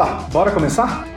[0.00, 1.09] Opa, bora começar?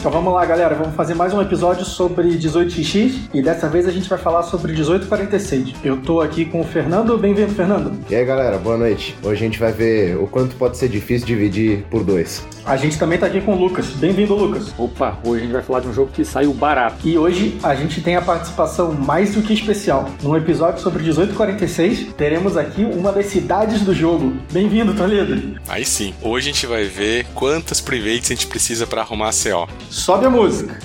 [0.00, 0.74] Então vamos lá, galera.
[0.74, 4.72] Vamos fazer mais um episódio sobre 18x e dessa vez a gente vai falar sobre
[4.72, 5.74] 1846.
[5.84, 7.18] Eu tô aqui com o Fernando.
[7.18, 7.92] Bem-vindo, Fernando.
[8.08, 9.14] E aí, galera, boa noite.
[9.22, 12.42] Hoje a gente vai ver o quanto pode ser difícil dividir por dois.
[12.64, 13.88] A gente também tá aqui com o Lucas.
[13.88, 14.72] Bem-vindo, Lucas.
[14.78, 17.06] Opa, hoje a gente vai falar de um jogo que saiu barato.
[17.06, 20.08] E hoje a gente tem a participação mais do que especial.
[20.22, 24.32] Num episódio sobre 1846, teremos aqui uma das cidades do jogo.
[24.50, 25.60] Bem-vindo, Toledo.
[25.68, 26.14] Aí sim.
[26.22, 29.68] Hoje a gente vai ver quantas privates a gente precisa para arrumar a CO.
[29.90, 30.78] Sobe a música.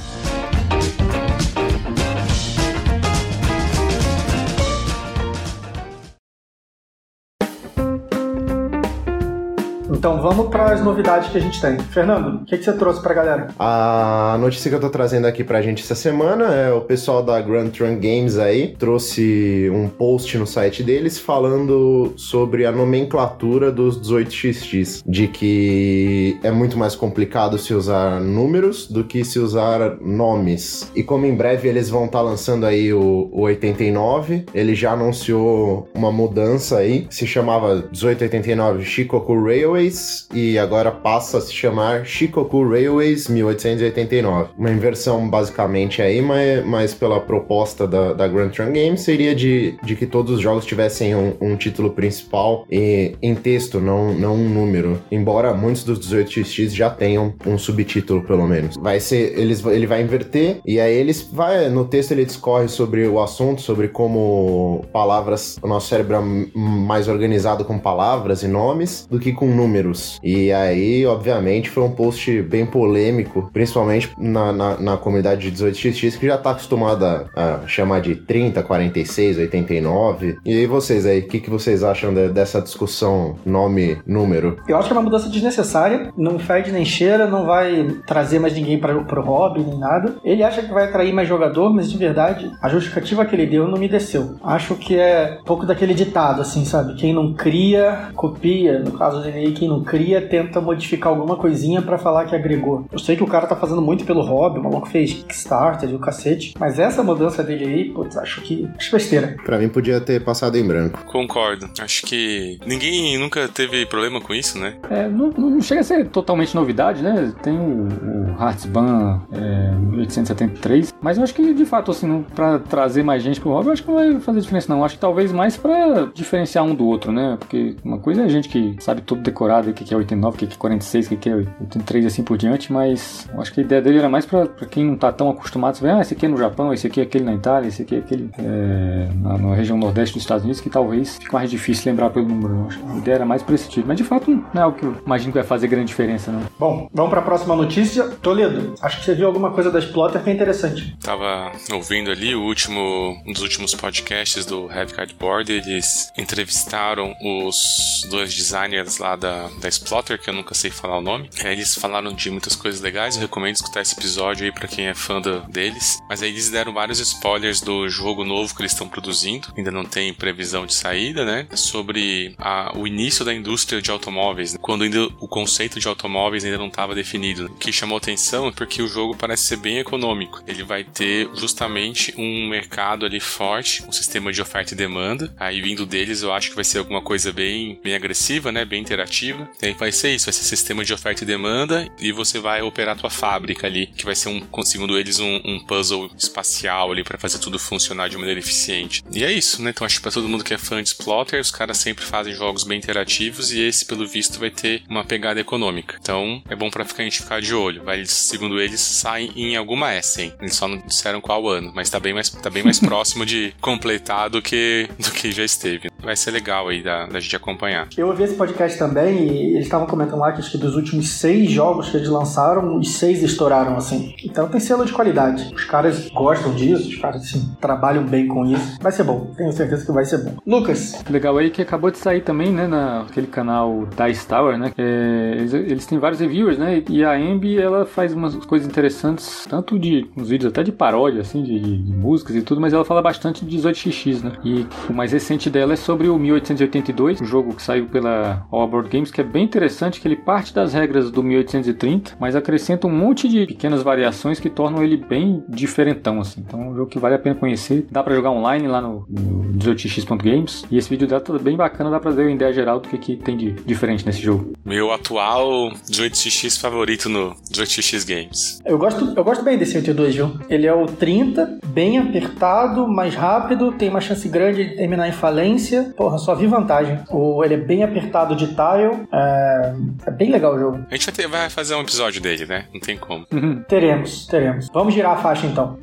[10.06, 11.80] Então vamos para as novidades que a gente tem.
[11.80, 13.48] Fernando, o que, que você trouxe para a galera?
[13.58, 17.42] A notícia que eu tô trazendo aqui pra gente essa semana é o pessoal da
[17.42, 24.00] Grand Trunk Games aí trouxe um post no site deles falando sobre a nomenclatura dos
[24.00, 30.92] 18xx, de que é muito mais complicado se usar números do que se usar nomes.
[30.96, 35.90] E como em breve eles vão estar lançando aí o, o 89, ele já anunciou
[35.96, 39.95] uma mudança aí, se chamava 1889 Shikoku Railways
[40.34, 44.52] e agora passa a se chamar Shikoku Railways 1889.
[44.58, 49.78] Uma inversão basicamente aí, mas, mas pela proposta da, da Grand Trunk Games seria de,
[49.84, 54.36] de que todos os jogos tivessem um, um título principal e, em texto, não, não
[54.36, 55.02] um número.
[55.12, 58.76] Embora muitos dos 18x já tenham um subtítulo, pelo menos.
[58.78, 63.08] Vai ser, eles, ele vai inverter e aí eles vai no texto ele discorre sobre
[63.08, 69.08] o assunto, sobre como palavras, o nosso cérebro é mais organizado com palavras e nomes
[69.10, 69.85] do que com números.
[70.24, 76.18] E aí, obviamente, foi um post bem polêmico, principalmente na, na, na comunidade de 18xx,
[76.18, 80.38] que já tá acostumada a chamar de 30, 46, 89.
[80.46, 84.58] E aí, vocês aí, o que, que vocês acham de, dessa discussão nome-número?
[84.68, 88.54] Eu acho que é uma mudança desnecessária, não fede nem cheira, não vai trazer mais
[88.54, 90.16] ninguém para pro hobby nem nada.
[90.24, 93.68] Ele acha que vai atrair mais jogador, mas de verdade, a justificativa que ele deu
[93.68, 94.36] não me desceu.
[94.44, 96.96] Acho que é um pouco daquele ditado, assim, sabe?
[96.96, 98.80] Quem não cria, copia.
[98.80, 102.86] No caso dele aí, quem não cria, tenta modificar alguma coisinha para falar que agregou.
[102.92, 105.96] Eu sei que o cara tá fazendo muito pelo hobby, o maluco fez Kickstarter e
[105.96, 109.36] o cacete, mas essa mudança dele aí, putz, acho que acho besteira.
[109.44, 111.04] Pra mim podia ter passado em branco.
[111.06, 111.70] Concordo.
[111.80, 114.76] Acho que ninguém nunca teve problema com isso, né?
[114.90, 117.34] É, não, não chega a ser totalmente novidade, né?
[117.42, 122.60] Tem o, o Heartsban é, 1873, mas eu acho que de fato, assim, não, pra
[122.60, 124.80] trazer mais gente pro hobby, eu acho que não vai fazer diferença, não.
[124.80, 127.38] Eu acho que talvez mais pra diferenciar um do outro, né?
[127.40, 129.24] Porque uma coisa é a gente que sabe tudo
[129.56, 132.24] decorado, o que é 89, o que é 46, o que é 83 e assim
[132.24, 135.12] por diante, mas acho que a ideia dele era mais pra, pra quem não tá
[135.12, 137.34] tão acostumado, você vê, ah, esse aqui é no Japão, esse aqui é aquele na
[137.34, 141.18] Itália, esse aqui é aquele é, na, na, região nordeste dos Estados Unidos, que talvez
[141.18, 142.56] fique mais difícil lembrar pelo número.
[142.56, 144.64] Eu acho que a ideia era mais pra esse tipo, mas de fato não é
[144.64, 146.42] algo que eu imagino que vai fazer grande diferença, não.
[146.60, 148.10] Bom, vamos pra próxima notícia.
[148.22, 150.96] Toledo, acho que você viu alguma coisa da Exploiter que é interessante.
[151.02, 158.06] Tava ouvindo ali o último, um dos últimos podcasts do Heavy Cardboard, eles entrevistaram os
[158.10, 161.30] dois designers lá da, da Exploiter, que eu nunca sei falar o nome.
[161.40, 164.88] É, eles falaram de muitas coisas legais, eu recomendo escutar esse episódio aí para quem
[164.88, 166.00] é fã do, deles.
[166.10, 169.86] Mas aí eles deram vários spoilers do jogo novo que eles estão produzindo, ainda não
[169.86, 171.48] tem previsão de saída, né?
[171.56, 174.60] Sobre a, o início da indústria de automóveis, né?
[174.62, 177.46] quando ainda o conceito de automóveis ainda não estava definido.
[177.48, 180.42] O que chamou atenção é porque o jogo parece ser bem econômico.
[180.48, 185.34] Ele vai ter justamente um mercado ali forte, um sistema de oferta e demanda.
[185.38, 188.66] Aí vindo deles, eu acho que vai ser alguma coisa bem, bem agressiva, né?
[188.66, 189.35] Bem interativa.
[189.62, 192.62] E aí vai ser isso, vai ser sistema de oferta e demanda e você vai
[192.62, 196.92] operar a tua fábrica ali, que vai ser um, segundo eles, um, um puzzle espacial
[196.92, 199.04] ali para fazer tudo funcionar de maneira eficiente.
[199.12, 199.72] E é isso, né?
[199.72, 202.34] Então acho que pra todo mundo que é fã de Splotter, os caras sempre fazem
[202.34, 205.98] jogos bem interativos e esse, pelo visto, vai ter uma pegada econômica.
[206.02, 207.84] Então é bom pra ficar, a gente ficar de olho.
[207.84, 210.34] Vai, segundo eles, saem em alguma Essen.
[210.40, 213.54] Eles só não disseram qual ano, mas tá bem mais, tá bem mais próximo de
[213.62, 215.90] completar do que, do que já esteve.
[216.00, 217.88] Vai ser legal aí da, da gente acompanhar.
[217.98, 221.50] Eu ouvi esse podcast também eles estavam comentando lá que acho que dos últimos seis
[221.50, 224.14] jogos que eles lançaram, os seis estouraram assim.
[224.24, 225.52] Então tem selo de qualidade.
[225.54, 228.78] Os caras gostam disso, os caras assim, trabalham bem com isso.
[228.82, 230.36] Vai ser bom, tenho certeza que vai ser bom.
[230.46, 231.04] Lucas.
[231.10, 234.72] Legal aí que acabou de sair também, né, naquele canal Dice Tower, né?
[234.78, 236.84] É, eles, eles, têm vários reviewers, né?
[236.90, 241.22] E a Ambi, ela faz umas coisas interessantes, tanto de uns vídeos até de paródia,
[241.22, 244.32] assim, de, de músicas e tudo, mas ela fala bastante de 18xx, né?
[244.44, 248.68] E o mais recente dela é sobre o 1882, um jogo que saiu pela All
[248.68, 252.86] Board Games, que é bem interessante, que ele parte das regras do 1830, mas acrescenta
[252.86, 256.44] um monte de pequenas variações que tornam ele bem diferentão, assim.
[256.46, 257.88] Então é um jogo que vale a pena conhecer.
[257.90, 260.66] Dá para jogar online lá no, no 18x.games.
[260.70, 262.98] E esse vídeo dá tá bem bacana, dá pra ver a ideia geral do que,
[262.98, 264.52] que tem de diferente nesse jogo.
[264.66, 268.62] Meu atual 18x favorito no 18x Games.
[268.66, 270.38] Eu gosto, eu gosto bem desse 82, viu?
[270.50, 275.14] Ele é o 30, bem apertado, mais rápido, tem uma chance grande de terminar em
[275.14, 275.94] falência.
[275.96, 277.00] Porra, só vi vantagem.
[277.10, 279.74] O, ele é bem apertado de tile, é,
[280.08, 280.86] é bem legal o jogo.
[280.90, 282.66] A gente vai, ter, vai fazer um episódio dele, né?
[282.74, 283.26] Não tem como.
[283.68, 284.68] Teremos, teremos.
[284.74, 285.78] Vamos girar a faixa então.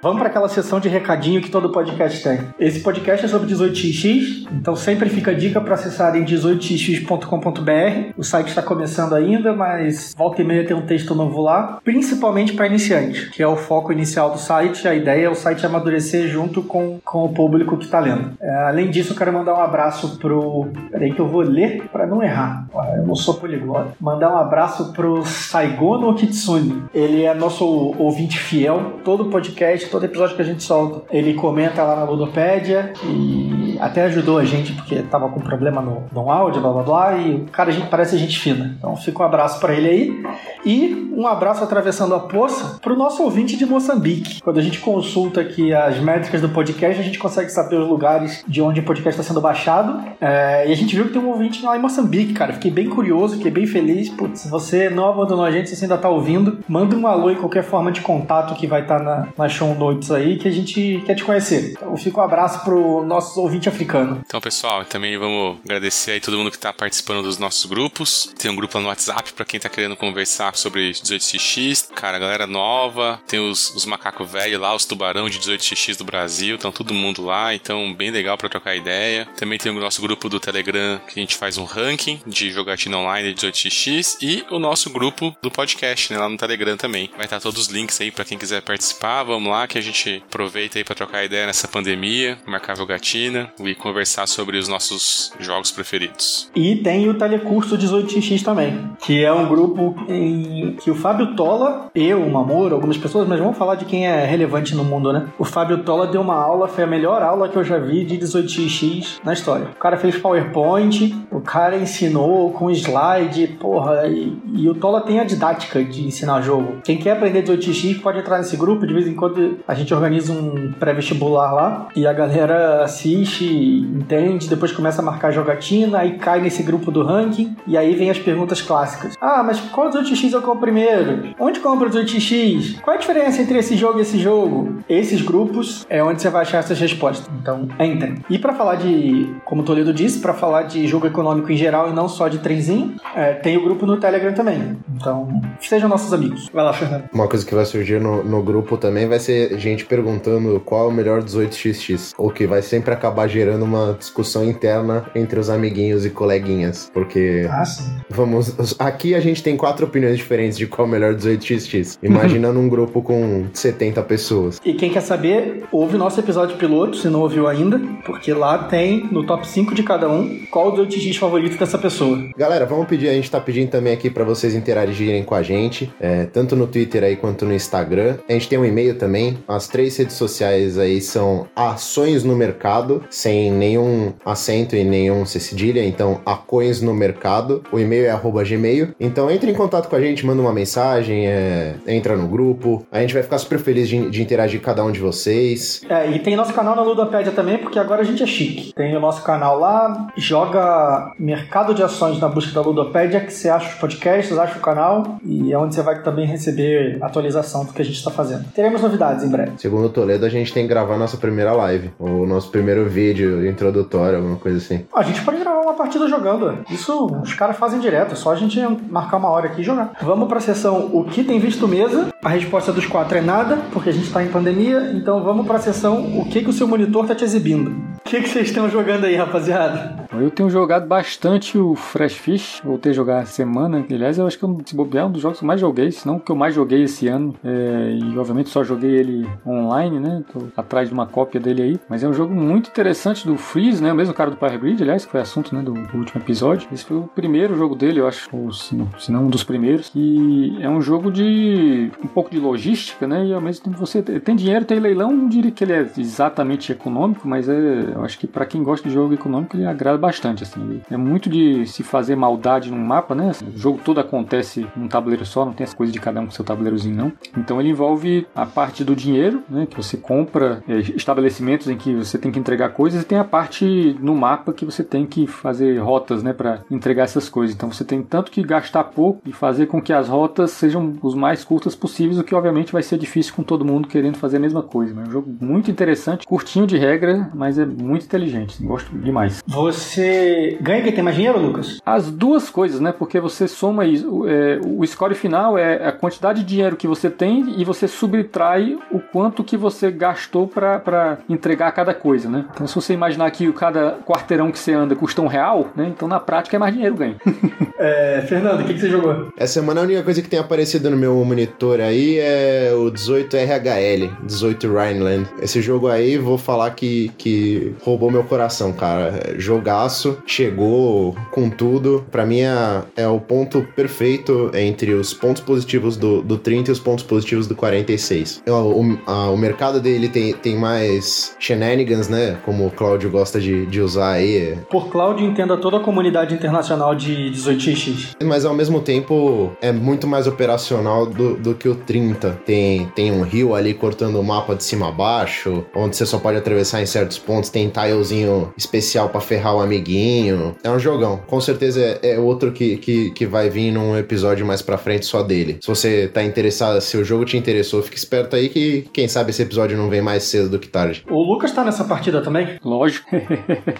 [0.00, 2.38] Vamos para aquela sessão de recadinho que todo podcast tem.
[2.56, 8.12] Esse podcast é sobre 18xx, então sempre fica a dica para acessarem 18xx.com.br.
[8.16, 12.52] O site está começando ainda, mas volta e meia tem um texto novo lá, principalmente
[12.52, 14.86] para iniciante, que é o foco inicial do site.
[14.86, 18.34] A ideia é o site amadurecer junto com, com o público que está lendo.
[18.40, 20.68] É, além disso, eu quero mandar um abraço pro.
[20.92, 22.68] Peraí que eu vou ler para não errar.
[22.96, 23.94] Eu não sou poliglota.
[24.00, 26.84] Mandar um abraço pro Saigono Kitsune.
[26.94, 27.64] Ele é nosso
[27.98, 29.00] ouvinte fiel.
[29.04, 34.04] Todo podcast todo episódio que a gente solta, ele comenta lá na Ludopédia e até
[34.04, 37.44] ajudou a gente porque tava com problema no, no áudio, blá blá blá, e o
[37.46, 38.74] cara a gente parece gente fina.
[38.78, 40.22] Então fica um abraço para ele aí.
[40.64, 44.40] E um abraço atravessando a poça pro nosso ouvinte de Moçambique.
[44.42, 48.44] Quando a gente consulta aqui as métricas do podcast, a gente consegue saber os lugares
[48.46, 50.02] de onde o podcast está sendo baixado.
[50.20, 52.52] É, e a gente viu que tem um ouvinte lá em Moçambique, cara.
[52.52, 54.08] Fiquei bem curioso, fiquei bem feliz.
[54.10, 57.30] Putz, se você não abandonou a gente, se você ainda tá ouvindo, manda um alô
[57.30, 60.48] em qualquer forma de contato que vai estar tá na, na show notes aí que
[60.48, 61.72] a gente quer te conhecer.
[61.72, 64.22] Então fica um abraço pro nosso ouvinte africano.
[64.26, 68.32] Então, pessoal, também vamos agradecer aí todo mundo que tá participando dos nossos grupos.
[68.38, 71.92] Tem um grupo lá no WhatsApp para quem tá querendo conversar sobre 18xx.
[71.94, 73.20] Cara, galera nova.
[73.26, 76.56] Tem os, os macacos velhos lá, os tubarão de 18xx do Brasil.
[76.56, 77.54] Então, todo mundo lá.
[77.54, 79.26] Então, bem legal para trocar ideia.
[79.36, 82.98] Também tem o nosso grupo do Telegram que a gente faz um ranking de jogatina
[82.98, 84.18] online de 18xx.
[84.22, 87.10] E o nosso grupo do podcast, né, lá no Telegram também.
[87.16, 89.22] Vai estar todos os links aí para quem quiser participar.
[89.24, 93.74] Vamos lá que a gente aproveita aí para trocar ideia nessa pandemia, marcar jogatina e
[93.74, 96.50] conversar sobre os nossos jogos preferidos.
[96.54, 101.90] E tem o Telecurso 18x também, que é um grupo em que o Fábio Tola,
[101.94, 105.28] eu, o Mamoro, algumas pessoas, mas vamos falar de quem é relevante no mundo, né?
[105.38, 108.18] O Fábio Tola deu uma aula, foi a melhor aula que eu já vi de
[108.18, 109.68] 18x na história.
[109.74, 115.20] O cara fez PowerPoint, o cara ensinou com slide, porra, e, e o Tola tem
[115.20, 116.78] a didática de ensinar jogo.
[116.84, 120.32] Quem quer aprender 18x pode entrar nesse grupo, de vez em quando a gente organiza
[120.32, 126.40] um pré-vestibular lá e a galera assiste, entende, depois começa a marcar jogatina, aí cai
[126.40, 129.14] nesse grupo do ranking e aí vem as perguntas clássicas.
[129.20, 131.34] Ah, mas qual 18x eu compro primeiro?
[131.38, 132.80] Onde compra 18x?
[132.80, 134.78] Qual a diferença entre esse jogo e esse jogo?
[134.88, 137.28] Esses grupos é onde você vai achar essas respostas.
[137.40, 138.16] Então, entrem.
[138.28, 141.90] E para falar de, como o Toledo disse, para falar de jogo econômico em geral
[141.90, 144.76] e não só de trenzinho, é, tem o grupo no Telegram também.
[144.94, 145.28] Então,
[145.60, 146.48] sejam nossos amigos.
[146.52, 147.04] Vai lá, Fernando.
[147.12, 150.88] Uma coisa que vai surgir no, no grupo também vai ser gente perguntando qual é
[150.88, 152.14] o melhor 18xx.
[152.16, 156.90] O que vai sempre acabar gerando uma discussão interna entre os amiguinhos e coleguinhas.
[156.92, 157.46] Porque.
[157.50, 157.64] Ah.
[158.10, 158.76] Vamos.
[158.78, 161.98] Aqui a gente tem quatro opiniões diferentes de qual é o melhor 18xx.
[162.02, 164.60] Imagina num grupo com 70 pessoas.
[164.64, 168.64] E quem quer saber, ouve o nosso episódio piloto, se não ouviu ainda, porque lá
[168.64, 172.18] tem no top 5 de cada um qual o 18x favorito dessa pessoa.
[172.36, 175.92] Galera, vamos pedir, a gente tá pedindo também aqui para vocês interagirem com a gente,
[176.00, 178.16] é, tanto no Twitter aí quanto no Instagram.
[178.28, 183.04] A gente tem um e-mail também, as três redes sociais aí são ações no mercado,
[183.18, 187.64] sem nenhum acento e nenhum cedilha, então acoins no mercado.
[187.72, 188.94] O e-mail é arroba gmail.
[189.00, 192.86] Então entre em contato com a gente, manda uma mensagem, é, entra no grupo.
[192.92, 195.82] A gente vai ficar super feliz de, de interagir com cada um de vocês.
[195.88, 198.72] É, e tem nosso canal na Ludopédia também, porque agora a gente é chique.
[198.72, 203.48] Tem o nosso canal lá, joga mercado de ações na busca da Ludopédia, que você
[203.48, 207.72] acha os podcasts, acha o canal, e é onde você vai também receber atualização do
[207.72, 208.44] que a gente está fazendo.
[208.54, 209.52] Teremos novidades em breve.
[209.56, 213.07] Segundo o Toledo, a gente tem que gravar nossa primeira live, o nosso primeiro vídeo
[213.48, 214.84] introdutório, alguma coisa assim.
[214.94, 216.58] A gente pode gravar uma partida jogando.
[216.70, 218.60] Isso os caras fazem direto, é só a gente
[218.90, 219.92] marcar uma hora aqui e jogar.
[220.02, 222.08] Vamos pra sessão O que tem visto mesa?
[222.22, 225.58] A resposta dos quatro é nada, porque a gente tá em pandemia, então vamos pra
[225.58, 227.70] sessão O que, que o seu monitor tá te exibindo.
[227.70, 230.06] O que, que vocês estão jogando aí, rapaziada?
[230.12, 233.84] Eu tenho jogado bastante o Fresh Fish, voltei a jogar essa semana.
[233.90, 235.90] Aliás, eu acho que eu, se bobear, é um dos jogos que eu mais joguei,
[235.92, 237.34] se não o que eu mais joguei esse ano.
[237.44, 240.24] É, e obviamente só joguei ele online, né?
[240.32, 241.80] Tô atrás de uma cópia dele aí.
[241.88, 243.92] Mas é um jogo muito interessante do Freeze, né?
[243.92, 246.68] O mesmo cara do Power Grid, aliás, que foi assunto né, do, do último episódio.
[246.72, 249.44] Esse foi o primeiro jogo dele, eu acho, ou se não, se não um dos
[249.44, 249.90] primeiros.
[249.94, 253.26] E é um jogo de um pouco de logística, né?
[253.26, 256.72] E ao mesmo tempo você tem dinheiro, tem leilão, não diria que ele é exatamente
[256.72, 260.42] econômico, mas é, eu acho que para quem gosta de jogo econômico ele agrada bastante,
[260.42, 260.80] assim.
[260.90, 263.32] É muito de se fazer maldade num mapa, né?
[263.54, 266.32] O jogo todo acontece num tabuleiro só, não tem essa coisa de cada um com
[266.32, 267.12] seu tabuleirozinho, não.
[267.36, 269.66] Então ele envolve a parte do dinheiro, né?
[269.66, 273.24] Que você compra é, estabelecimentos em que você tem que entregar coisas e tem a
[273.24, 276.32] parte no mapa que você tem que fazer rotas, né?
[276.32, 277.54] Para entregar essas coisas.
[277.54, 281.14] Então você tem tanto que gastar pouco e fazer com que as rotas sejam os
[281.14, 284.40] mais curtas possíveis, o que obviamente vai ser difícil com todo mundo querendo fazer a
[284.40, 284.94] mesma coisa.
[284.94, 288.62] Mas é um jogo muito interessante, curtinho de regra, mas é muito inteligente.
[288.62, 289.42] Gosto demais.
[289.46, 291.80] Você ganha quem tem mais dinheiro, Lucas?
[291.84, 292.92] As duas coisas, né?
[292.92, 294.26] Porque você soma isso.
[294.26, 298.78] É, o score final é a quantidade de dinheiro que você tem e você subtrai
[298.90, 302.44] o quanto que você gastou para entregar cada coisa, né?
[302.52, 305.86] Então, se você imaginar que cada quarteirão que você anda custa um real, né?
[305.88, 307.16] Então, na prática, é mais dinheiro ganho.
[307.78, 309.28] é, Fernando, o que, que você jogou?
[309.36, 314.10] Essa semana a única coisa que tem aparecido no meu monitor aí é o 18RHL,
[314.24, 315.28] 18 Rhineland.
[315.40, 319.34] Esse jogo aí, vou falar que, que roubou meu coração, cara.
[319.36, 322.06] Jogaço, chegou com tudo.
[322.10, 326.72] Pra mim é, é o ponto perfeito entre os pontos positivos do, do 30 e
[326.72, 328.42] os pontos positivos do 46.
[328.46, 332.38] O, o, a, o mercado dele tem, tem mais shenanigans, né?
[332.44, 334.56] Como o Cláudio gosta de, de usar aí.
[334.70, 338.16] Por Cláudio, entenda toda a comunidade internacional de 18x.
[338.22, 342.40] Mas ao mesmo tempo é muito mais operacional do, do que o 30.
[342.44, 346.18] Tem, tem um rio ali cortando o mapa de cima a baixo, onde você só
[346.18, 347.50] pode atravessar em certos pontos.
[347.50, 350.54] Tem tilezinho especial para ferrar o amiguinho.
[350.62, 351.20] É um jogão.
[351.26, 355.06] Com certeza é, é outro que, que, que vai vir num episódio mais pra frente
[355.06, 355.58] só dele.
[355.60, 359.30] Se você tá interessado, se o jogo te interessou, fique esperto aí que quem sabe
[359.30, 361.04] esse episódio não vem mais cedo do que tarde.
[361.08, 362.57] O Lucas tá nessa partida também?
[362.64, 363.08] Lógico.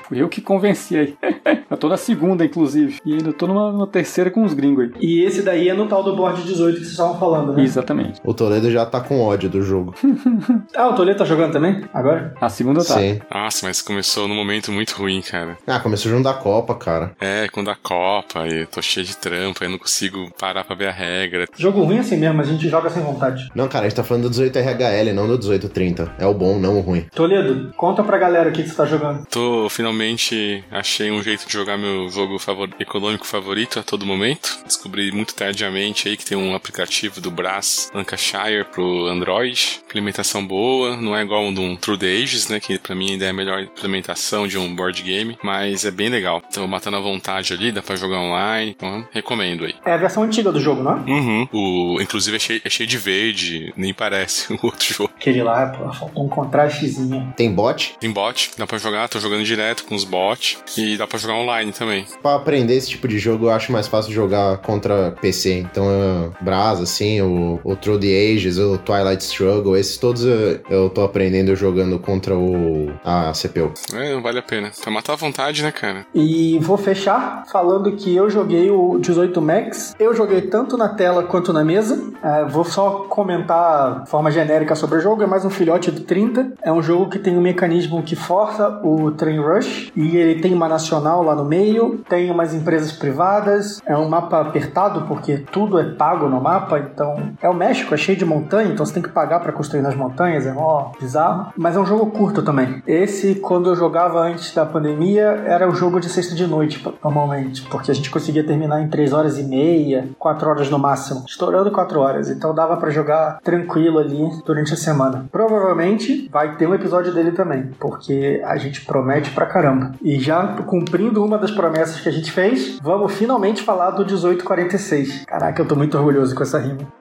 [0.08, 1.16] Fui eu que convenci aí.
[1.70, 2.98] eu tô na segunda, inclusive.
[3.04, 4.92] E ainda tô numa, numa, terceira com os gringos aí.
[5.00, 7.62] E esse daí é no tal do board 18 que vocês estavam falando, né?
[7.62, 8.20] Exatamente.
[8.24, 9.94] O Toledo já tá com ódio do jogo.
[10.74, 11.84] ah, o Toledo tá jogando também?
[11.92, 12.34] Agora?
[12.40, 12.94] A segunda tá.
[12.94, 13.20] Sim.
[13.32, 15.56] Nossa, mas começou num momento muito ruim, cara.
[15.66, 17.12] Ah, começou junto da Copa, cara.
[17.20, 20.88] É, com da Copa, e tô cheio de trampa, eu não consigo parar pra ver
[20.88, 21.46] a regra.
[21.56, 23.48] Jogo ruim assim mesmo, a gente joga sem vontade.
[23.54, 26.12] Não, cara, a gente tá falando do 18RHL, não do 1830.
[26.18, 27.06] É o bom, não o ruim.
[27.14, 29.26] Toledo, conta pra galera o que, que você tá jogando.
[29.26, 32.68] Tô, finalmente, achei um jeito de jogar meu jogo favor...
[32.78, 34.58] econômico favorito a todo momento.
[34.64, 39.80] Descobri muito tardiamente aí que tem um aplicativo do Brás Lancashire pro Android.
[39.86, 43.12] Implementação boa, não é igual um do um True the Ages, né, que pra mim
[43.12, 46.42] ainda é a melhor implementação de um board game, mas é bem legal.
[46.52, 49.74] Tô matando à vontade ali, dá pra jogar online, então recomendo aí.
[49.84, 51.10] É a versão antiga do jogo, não é?
[51.10, 51.48] Uhum.
[51.52, 55.10] O, inclusive é cheio, é cheio de verde, nem parece o outro jogo.
[55.16, 57.32] Aquele lá, pô, faltou um contrastezinho.
[57.36, 57.96] Tem bot?
[58.00, 61.34] Tem bot, dá pra jogar, tô jogando direto com os bots e dá pra jogar
[61.34, 62.06] online também.
[62.22, 65.54] Pra aprender esse tipo de jogo, eu acho mais fácil jogar contra PC.
[65.58, 70.60] Então, uh, Brasa, assim, o, o Through the Ages, o Twilight Struggle, esses todos eu,
[70.68, 73.72] eu tô aprendendo jogando contra o a CPU.
[73.94, 74.70] É, não vale a pena.
[74.80, 76.06] Pra matar à vontade, né, cara?
[76.14, 79.94] E vou fechar falando que eu joguei o 18 Max.
[79.98, 82.12] Eu joguei tanto na tela quanto na mesa.
[82.22, 85.22] É, vou só comentar de forma genérica sobre o jogo.
[85.22, 86.54] É mais um filhote do 30.
[86.62, 89.90] É um jogo que tem um mecanismo que força o train rush.
[89.96, 92.00] E ele tem uma nacional lá no meio.
[92.08, 93.80] Tem umas empresas privadas.
[93.84, 96.78] É um mapa apertado porque tudo é pago no mapa.
[96.78, 98.70] Então é o México, é cheio de montanha.
[98.70, 100.46] Então você tem que pagar para construir nas montanhas.
[100.46, 101.52] É mó bizarro.
[101.56, 102.80] Mas é um jogo curto também.
[102.86, 107.62] Esse, quando eu jogava antes da pandemia, era o jogo de sexta de noite, normalmente.
[107.62, 111.24] Porque a gente conseguia terminar em 3 horas e meia, 4 horas no máximo.
[111.26, 112.30] Estourando 4 horas.
[112.30, 115.26] Então dava para jogar tranquilo ali durante a semana.
[115.32, 117.70] Provavelmente vai ter um episódio dele também.
[117.80, 119.92] Porque a gente promete pra caramba.
[120.02, 125.24] E já cumprindo uma das promessas que a gente fez, vamos finalmente falar do 1846.
[125.26, 126.97] Caraca, eu tô muito orgulhoso com essa rima.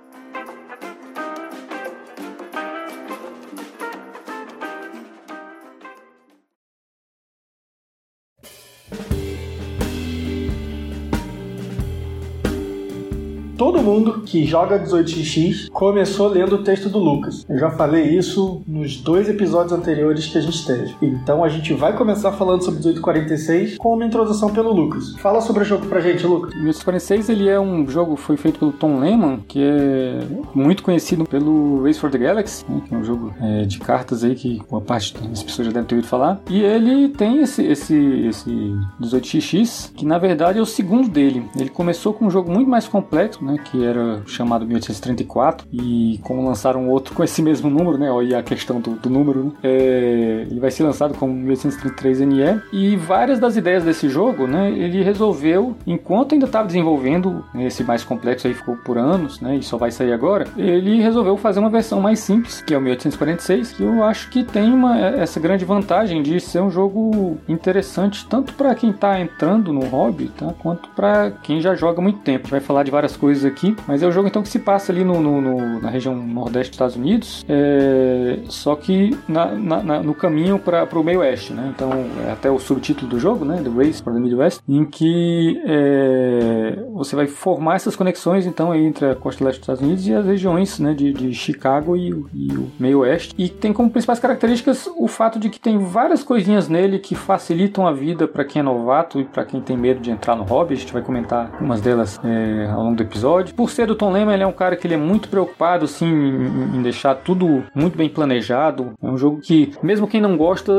[13.88, 17.46] Mundo que joga 18x começou lendo o texto do Lucas.
[17.48, 20.94] Eu já falei isso nos dois episódios anteriores que a gente teve.
[21.02, 25.16] Então a gente vai começar falando sobre 1846 com uma introdução pelo Lucas.
[25.20, 26.54] Fala sobre o jogo pra gente, Lucas.
[26.56, 30.20] 1846 ele é um jogo foi feito pelo Tom Lehman, que é
[30.54, 34.24] muito conhecido pelo Race for the Galaxy, né, que é um jogo é, de cartas
[34.24, 36.42] aí que uma parte das pessoas já devem ter ouvido falar.
[36.50, 37.96] E ele tem esse esse
[38.28, 41.46] esse 18xx, que na verdade é o segundo dele.
[41.58, 46.46] Ele começou com um jogo muito mais complexo, né, que era chamado 1834, e como
[46.46, 50.48] lançaram outro com esse mesmo número, né, olha a questão do, do número, né, é,
[50.50, 55.04] ele vai ser lançado como 1833 NE, e várias das ideias desse jogo, né, ele
[55.04, 59.78] resolveu, enquanto ainda estava desenvolvendo, esse mais complexo aí ficou por anos, né, e só
[59.78, 63.84] vai sair agora, ele resolveu fazer uma versão mais simples, que é o 1846, que
[63.84, 68.74] eu acho que tem uma, essa grande vantagem de ser um jogo interessante, tanto para
[68.76, 72.40] quem está entrando no hobby, tá, quanto para quem já joga muito tempo.
[72.40, 74.60] A gente vai falar de várias coisas aqui, mas é um jogo então que se
[74.60, 79.48] passa ali no, no, no na região nordeste dos Estados Unidos, é, só que na,
[79.48, 81.72] na, na, no caminho para o meio oeste, né?
[81.76, 81.92] Então
[82.26, 83.62] é até o subtítulo do jogo, né?
[83.64, 89.12] The Race for the Midwest, em que é, você vai formar essas conexões então entre
[89.12, 92.52] a costa leste dos Estados Unidos e as regiões né, de, de Chicago e, e
[92.56, 93.34] o meio oeste.
[93.38, 97.88] E tem como principais características o fato de que tem várias coisinhas nele que facilitam
[97.88, 100.74] a vida para quem é novato e para quem tem medo de entrar no hobby.
[100.74, 103.47] A gente vai comentar umas delas é, ao longo do episódio.
[103.56, 106.08] Por ser do Tom Lehman, ele é um cara que ele é muito preocupado assim,
[106.08, 108.94] em, deixar tudo muito bem planejado.
[109.02, 110.72] É um jogo que, mesmo quem não gosta,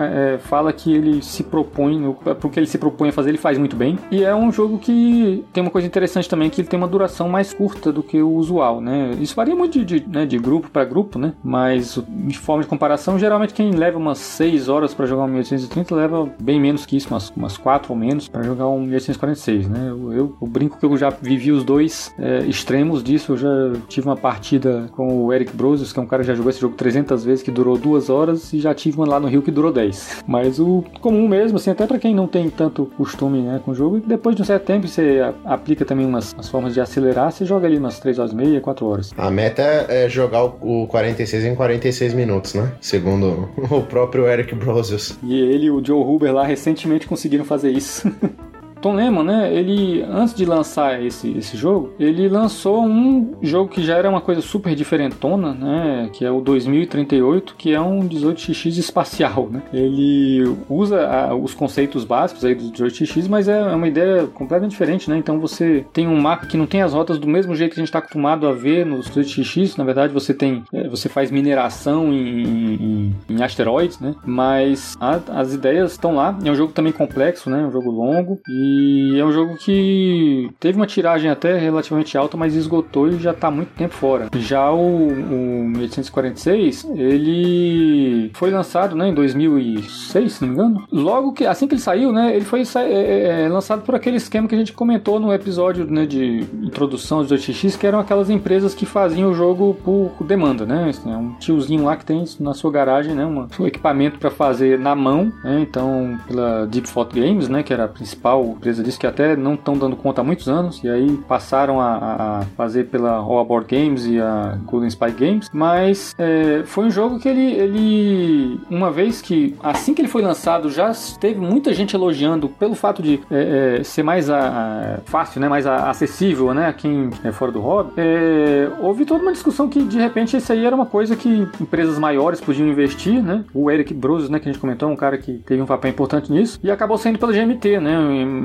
[0.00, 3.58] é, fala que ele se propõe, o que ele se propõe a fazer, ele faz
[3.58, 3.98] muito bem.
[4.10, 7.28] E é um jogo que tem uma coisa interessante também, que ele tem uma duração
[7.28, 9.12] mais curta do que o usual, né?
[9.20, 11.32] Isso varia muito de, de, né, de grupo para grupo, né?
[11.42, 15.94] Mas, de forma de comparação, geralmente quem leva umas 6 horas para jogar um 1830
[15.94, 19.88] leva bem menos que isso, umas, umas 4 ou menos, para jogar um 1846, né?
[19.88, 23.32] Eu, eu, eu, brinco que eu já vivi os dois é, extremos disso.
[23.32, 23.48] Eu já
[23.88, 26.60] tive uma partida com o Eric Brosius, que é um cara que já jogou esse
[26.60, 29.50] jogo 300 vezes, que durou 2 horas, e já tive uma lá no Rio que
[29.50, 30.22] durou 10.
[30.26, 33.74] Mas o comum mesmo, assim, até para quem não tem tanto costume né, com o
[33.74, 37.44] jogo, depois de um certo tempo você aplica também umas, umas formas de acelerar, você
[37.44, 39.12] joga ali umas 3 horas e meia, 4 horas.
[39.16, 42.72] A meta é jogar o 46 em 46 minutos, né?
[42.80, 45.18] Segundo o próprio Eric Brosius.
[45.22, 48.10] E ele e o Joe Huber lá recentemente conseguiram fazer isso.
[48.80, 53.82] Tom Lehman, né, ele antes de lançar esse, esse jogo, ele lançou um jogo que
[53.82, 58.78] já era uma coisa super diferentona, né, que é o 2038, que é um 18x
[58.78, 59.62] espacial, né.
[59.72, 64.72] Ele usa a, os conceitos básicos aí do 18x, mas é, é uma ideia completamente
[64.72, 65.16] diferente, né.
[65.16, 67.82] Então você tem um mapa que não tem as rotas do mesmo jeito que a
[67.82, 69.76] gente está acostumado a ver nos 18x.
[69.76, 74.14] Na verdade, você tem, é, você faz mineração em, em, em asteroides, né.
[74.24, 76.36] Mas a, as ideias estão lá.
[76.44, 80.50] É um jogo também complexo, né, um jogo longo e e é um jogo que
[80.60, 84.28] teve uma tiragem até relativamente alta, mas esgotou e já está muito tempo fora.
[84.36, 90.86] Já o, o 1846, ele foi lançado né, em 2006, se não me engano.
[90.92, 94.16] Logo que, assim que ele saiu, né, ele foi é, é, é, lançado por aquele
[94.16, 98.30] esquema que a gente comentou no episódio né, de introdução dos 2x, que eram aquelas
[98.30, 100.90] empresas que faziam o jogo por demanda, né?
[101.06, 104.78] É um tiozinho lá que tem na sua garagem, né, uma, um equipamento para fazer
[104.78, 105.60] na mão, né?
[105.60, 109.54] Então, pela Deep Thought Games, né, que era a principal empresa disse que até não
[109.54, 113.66] estão dando conta há muitos anos, e aí passaram a, a fazer pela All Aboard
[113.66, 118.90] Games e a Golden Spike Games, mas é, foi um jogo que ele, ele, uma
[118.90, 123.20] vez que, assim que ele foi lançado, já teve muita gente elogiando pelo fato de
[123.30, 127.32] é, é, ser mais a, a, fácil, né, mais a, acessível, né, a quem é
[127.32, 130.86] fora do hobby, é, houve toda uma discussão que, de repente, isso aí era uma
[130.86, 134.90] coisa que empresas maiores podiam investir, né, o Eric Bruce, né, que a gente comentou,
[134.90, 137.96] um cara que teve um papel importante nisso, e acabou saindo pela GMT, né,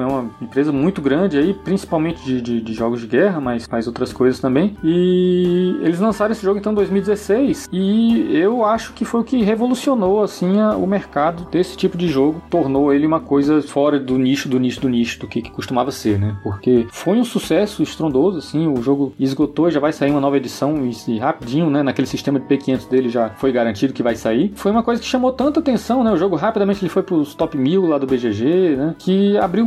[0.10, 3.88] é uma empresa muito grande aí, principalmente de, de, de, jogos de guerra, mas faz
[3.88, 4.76] outras coisas também.
[4.84, 9.42] E eles lançaram esse jogo então em 2016 e eu acho que foi o que
[9.42, 14.18] revolucionou assim a, o mercado desse tipo de jogo, tornou ele uma coisa fora do
[14.18, 16.36] nicho, do nicho, do nicho do que, que costumava ser, né?
[16.44, 20.90] Porque foi um sucesso estrondoso, assim, o jogo esgotou, já vai sair uma nova edição
[21.08, 21.84] e, rapidinho, né?
[21.84, 24.52] Naquele sistema de P500 dele já foi garantido que vai sair.
[24.56, 26.12] Foi uma coisa que chamou tanta atenção, né?
[26.12, 28.96] O jogo rapidamente ele foi para os top 1000 lá do BGG, né?
[28.98, 29.66] Que abriu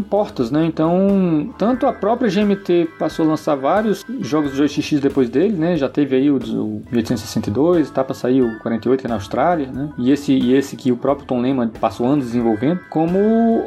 [0.51, 0.65] né?
[0.67, 5.77] Então, tanto a própria GMT passou a lançar vários jogos de 2x depois dele, né?
[5.77, 9.71] Já teve aí o, o 1862, tá para sair o 48 que é na Austrália,
[9.71, 9.91] né?
[9.99, 13.19] E esse, e esse que o próprio Tom Lehman passou anos desenvolvendo, como